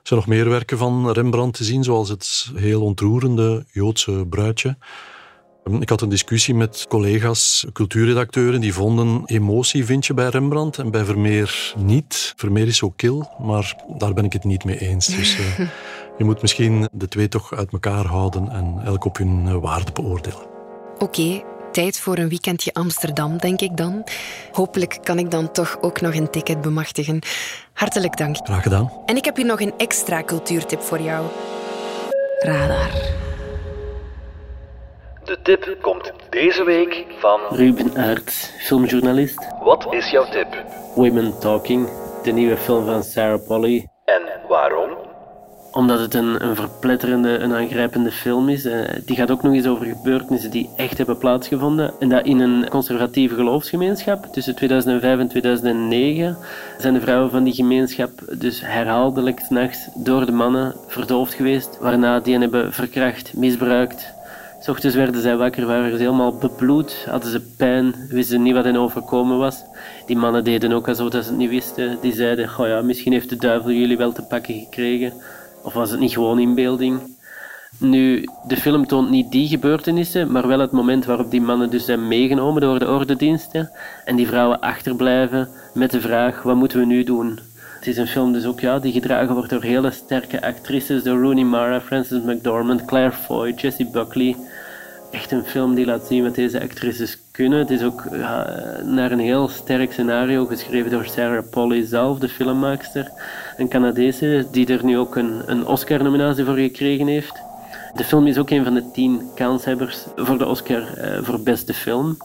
Er 0.07 0.13
zijn 0.13 0.19
nog 0.19 0.27
meer 0.27 0.49
werken 0.49 0.77
van 0.77 1.11
Rembrandt 1.11 1.57
te 1.57 1.63
zien, 1.63 1.83
zoals 1.83 2.09
het 2.09 2.51
heel 2.55 2.81
ontroerende 2.81 3.65
Joodse 3.71 4.25
bruidje. 4.29 4.77
Ik 5.79 5.89
had 5.89 6.01
een 6.01 6.09
discussie 6.09 6.55
met 6.55 6.85
collega's, 6.89 7.65
cultuurredacteuren, 7.73 8.61
die 8.61 8.73
vonden 8.73 9.21
emotie 9.25 9.85
vind 9.85 10.05
je 10.05 10.13
bij 10.13 10.29
Rembrandt 10.29 10.77
en 10.77 10.91
bij 10.91 11.05
Vermeer 11.05 11.73
niet. 11.77 12.33
Vermeer 12.35 12.67
is 12.67 12.77
zo 12.77 12.89
kil, 12.89 13.29
maar 13.39 13.75
daar 13.97 14.13
ben 14.13 14.25
ik 14.25 14.33
het 14.33 14.43
niet 14.43 14.63
mee 14.63 14.79
eens. 14.79 15.07
Dus 15.07 15.37
je 16.17 16.23
moet 16.23 16.41
misschien 16.41 16.87
de 16.91 17.07
twee 17.07 17.27
toch 17.27 17.53
uit 17.53 17.71
elkaar 17.71 18.05
houden 18.05 18.49
en 18.49 18.81
elk 18.85 19.05
op 19.05 19.17
hun 19.17 19.45
uh, 19.45 19.55
waarde 19.55 19.91
beoordelen. 19.91 20.41
Oké, 20.93 21.03
okay, 21.03 21.43
tijd 21.71 21.99
voor 21.99 22.17
een 22.17 22.29
weekendje 22.29 22.73
Amsterdam, 22.73 23.37
denk 23.37 23.61
ik 23.61 23.77
dan. 23.77 24.03
Hopelijk 24.51 24.97
kan 25.03 25.19
ik 25.19 25.31
dan 25.31 25.51
toch 25.51 25.77
ook 25.81 26.01
nog 26.01 26.15
een 26.15 26.29
ticket 26.29 26.61
bemachtigen. 26.61 27.19
Hartelijk 27.73 28.17
dank. 28.17 28.37
Graag 28.43 28.63
gedaan. 28.63 28.91
En 29.05 29.15
ik 29.15 29.25
heb 29.25 29.35
hier 29.35 29.45
nog 29.45 29.61
een 29.61 29.73
extra 29.77 30.23
cultuurtip 30.23 30.81
voor 30.81 30.99
jou. 30.99 31.25
Radar. 32.39 32.91
De 35.23 35.39
tip 35.43 35.77
komt 35.81 36.11
deze 36.29 36.63
week 36.63 37.05
van... 37.19 37.39
Ruben 37.49 37.97
Aert, 37.97 38.31
filmjournalist. 38.59 39.47
Wat 39.63 39.93
is 39.93 40.09
jouw 40.09 40.29
tip? 40.29 40.65
Women 40.95 41.39
Talking, 41.39 41.89
de 42.23 42.31
nieuwe 42.31 42.57
film 42.57 42.85
van 42.85 43.03
Sarah 43.03 43.47
Polley. 43.47 43.87
En 44.05 44.21
waarom? 44.47 44.89
Omdat 45.77 45.99
het 45.99 46.13
een, 46.13 46.45
een 46.45 46.55
verpletterende, 46.55 47.37
een 47.37 47.53
aangrijpende 47.53 48.11
film 48.11 48.49
is. 48.49 48.65
Uh, 48.65 48.79
die 49.05 49.15
gaat 49.15 49.31
ook 49.31 49.43
nog 49.43 49.53
eens 49.53 49.67
over 49.67 49.85
gebeurtenissen 49.85 50.51
die 50.51 50.69
echt 50.75 50.97
hebben 50.97 51.17
plaatsgevonden. 51.17 51.93
En 51.99 52.09
dat 52.09 52.25
in 52.25 52.39
een 52.39 52.69
conservatieve 52.69 53.35
geloofsgemeenschap. 53.35 54.25
Tussen 54.25 54.55
2005 54.55 55.19
en 55.19 55.27
2009 55.27 56.37
zijn 56.77 56.93
de 56.93 57.01
vrouwen 57.01 57.31
van 57.31 57.43
die 57.43 57.53
gemeenschap 57.53 58.09
dus 58.39 58.61
herhaaldelijk 58.61 59.39
s'nachts 59.39 59.87
door 59.95 60.25
de 60.25 60.31
mannen 60.31 60.75
verdoofd 60.87 61.33
geweest. 61.33 61.77
Waarna 61.79 62.19
die 62.19 62.33
hen 62.33 62.41
hebben 62.41 62.73
verkracht, 62.73 63.33
misbruikt, 63.33 64.13
S 64.59 64.67
ochtends 64.67 64.95
werden 64.95 65.21
zij 65.21 65.37
wakker, 65.37 65.65
waren 65.65 65.91
ze 65.91 65.97
helemaal 65.97 66.37
bebloed, 66.37 67.05
hadden 67.09 67.31
ze 67.31 67.41
pijn, 67.57 67.95
wisten 68.09 68.41
niet 68.41 68.53
wat 68.53 68.63
hen 68.63 68.75
overkomen 68.75 69.37
was. 69.37 69.63
Die 70.05 70.17
mannen 70.17 70.43
deden 70.43 70.71
ook 70.71 70.87
alsof 70.87 71.11
ze 71.11 71.17
het 71.17 71.37
niet 71.37 71.49
wisten. 71.49 71.97
Die 72.01 72.13
zeiden, 72.13 72.49
oh 72.57 72.67
ja, 72.67 72.81
misschien 72.81 73.11
heeft 73.11 73.29
de 73.29 73.35
duivel 73.35 73.71
jullie 73.71 73.97
wel 73.97 74.11
te 74.11 74.21
pakken 74.21 74.53
gekregen. 74.53 75.13
Of 75.67 75.73
was 75.73 75.91
het 75.91 75.99
niet 75.99 76.13
gewoon 76.13 76.39
inbeelding? 76.39 76.99
Nu, 77.77 78.25
de 78.47 78.57
film 78.57 78.87
toont 78.87 79.09
niet 79.09 79.31
die 79.31 79.47
gebeurtenissen, 79.47 80.31
maar 80.31 80.47
wel 80.47 80.59
het 80.59 80.71
moment 80.71 81.05
waarop 81.05 81.31
die 81.31 81.41
mannen 81.41 81.69
dus 81.69 81.85
zijn 81.85 82.07
meegenomen 82.07 82.61
door 82.61 82.79
de 82.79 82.87
ordendiensten 82.87 83.71
en 84.05 84.15
die 84.15 84.27
vrouwen 84.27 84.59
achterblijven 84.59 85.49
met 85.73 85.91
de 85.91 86.01
vraag, 86.01 86.43
wat 86.43 86.55
moeten 86.55 86.79
we 86.79 86.85
nu 86.85 87.03
doen? 87.03 87.39
Het 87.75 87.87
is 87.87 87.97
een 87.97 88.07
film 88.07 88.33
dus 88.33 88.45
ook 88.45 88.59
ja, 88.59 88.79
die 88.79 88.91
gedragen 88.91 89.33
wordt 89.33 89.49
door 89.49 89.63
hele 89.63 89.91
sterke 89.91 90.41
actrices, 90.41 91.03
door 91.03 91.21
Rooney 91.21 91.43
Mara, 91.43 91.81
Frances 91.81 92.21
McDormand, 92.21 92.85
Claire 92.85 93.15
Foy, 93.15 93.53
Jessie 93.55 93.89
Buckley. 93.91 94.35
Echt 95.11 95.31
een 95.31 95.45
film 95.45 95.75
die 95.75 95.85
laat 95.85 96.07
zien 96.07 96.23
wat 96.23 96.35
deze 96.35 96.61
actrices 96.61 97.17
kunnen. 97.31 97.59
Het 97.59 97.69
is 97.69 97.83
ook 97.83 98.09
naar 98.83 99.11
een 99.11 99.19
heel 99.19 99.47
sterk 99.47 99.91
scenario 99.91 100.45
geschreven 100.45 100.91
door 100.91 101.05
Sarah 101.05 101.49
Polley 101.49 101.85
zelf, 101.85 102.19
de 102.19 102.29
filmmaakster. 102.29 103.11
Een 103.57 103.69
Canadese 103.69 104.47
die 104.51 104.67
er 104.67 104.85
nu 104.85 104.97
ook 104.97 105.15
een, 105.15 105.41
een 105.45 105.65
Oscar-nominatie 105.65 106.45
voor 106.45 106.55
gekregen 106.55 107.07
heeft. 107.07 107.41
De 107.93 108.03
film 108.03 108.27
is 108.27 108.37
ook 108.37 108.49
een 108.49 108.63
van 108.63 108.73
de 108.73 108.91
tien 108.91 109.29
kanshebbers 109.35 110.05
voor 110.15 110.37
de 110.37 110.45
Oscar 110.45 110.81
uh, 110.97 111.19
voor 111.21 111.39
beste 111.39 111.73
film. 111.73 112.17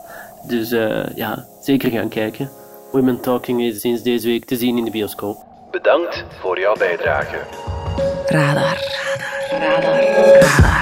Dus 0.47 0.73
uh, 0.73 1.05
ja, 1.15 1.47
zeker 1.61 1.91
gaan 1.91 2.09
kijken. 2.09 2.51
Women 2.91 3.21
Talking 3.21 3.63
is 3.63 3.81
sinds 3.81 4.03
deze 4.03 4.27
week 4.27 4.45
te 4.45 4.57
zien 4.57 4.79
in 4.79 4.85
de 4.85 4.91
bioscoop. 4.91 5.37
Bedankt 5.71 6.25
voor 6.41 6.59
jouw 6.59 6.75
bijdrage. 6.75 7.37
Radar. 8.27 8.79
Radar. 9.51 10.01
Radar. 10.01 10.82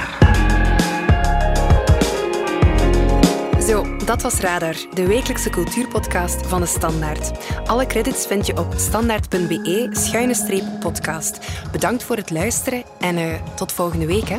dat 4.05 4.21
was 4.21 4.39
Radar, 4.39 4.75
de 4.93 5.07
wekelijkse 5.07 5.49
cultuurpodcast 5.49 6.47
van 6.47 6.61
de 6.61 6.67
Standaard. 6.67 7.31
Alle 7.65 7.85
credits 7.85 8.27
vind 8.27 8.45
je 8.45 8.57
op 8.57 8.73
standaard.be-podcast. 8.77 11.39
Bedankt 11.71 12.03
voor 12.03 12.15
het 12.15 12.29
luisteren 12.29 12.83
en 12.99 13.17
uh, 13.17 13.33
tot 13.55 13.71
volgende 13.71 14.05
week. 14.05 14.29
Hè. 14.29 14.37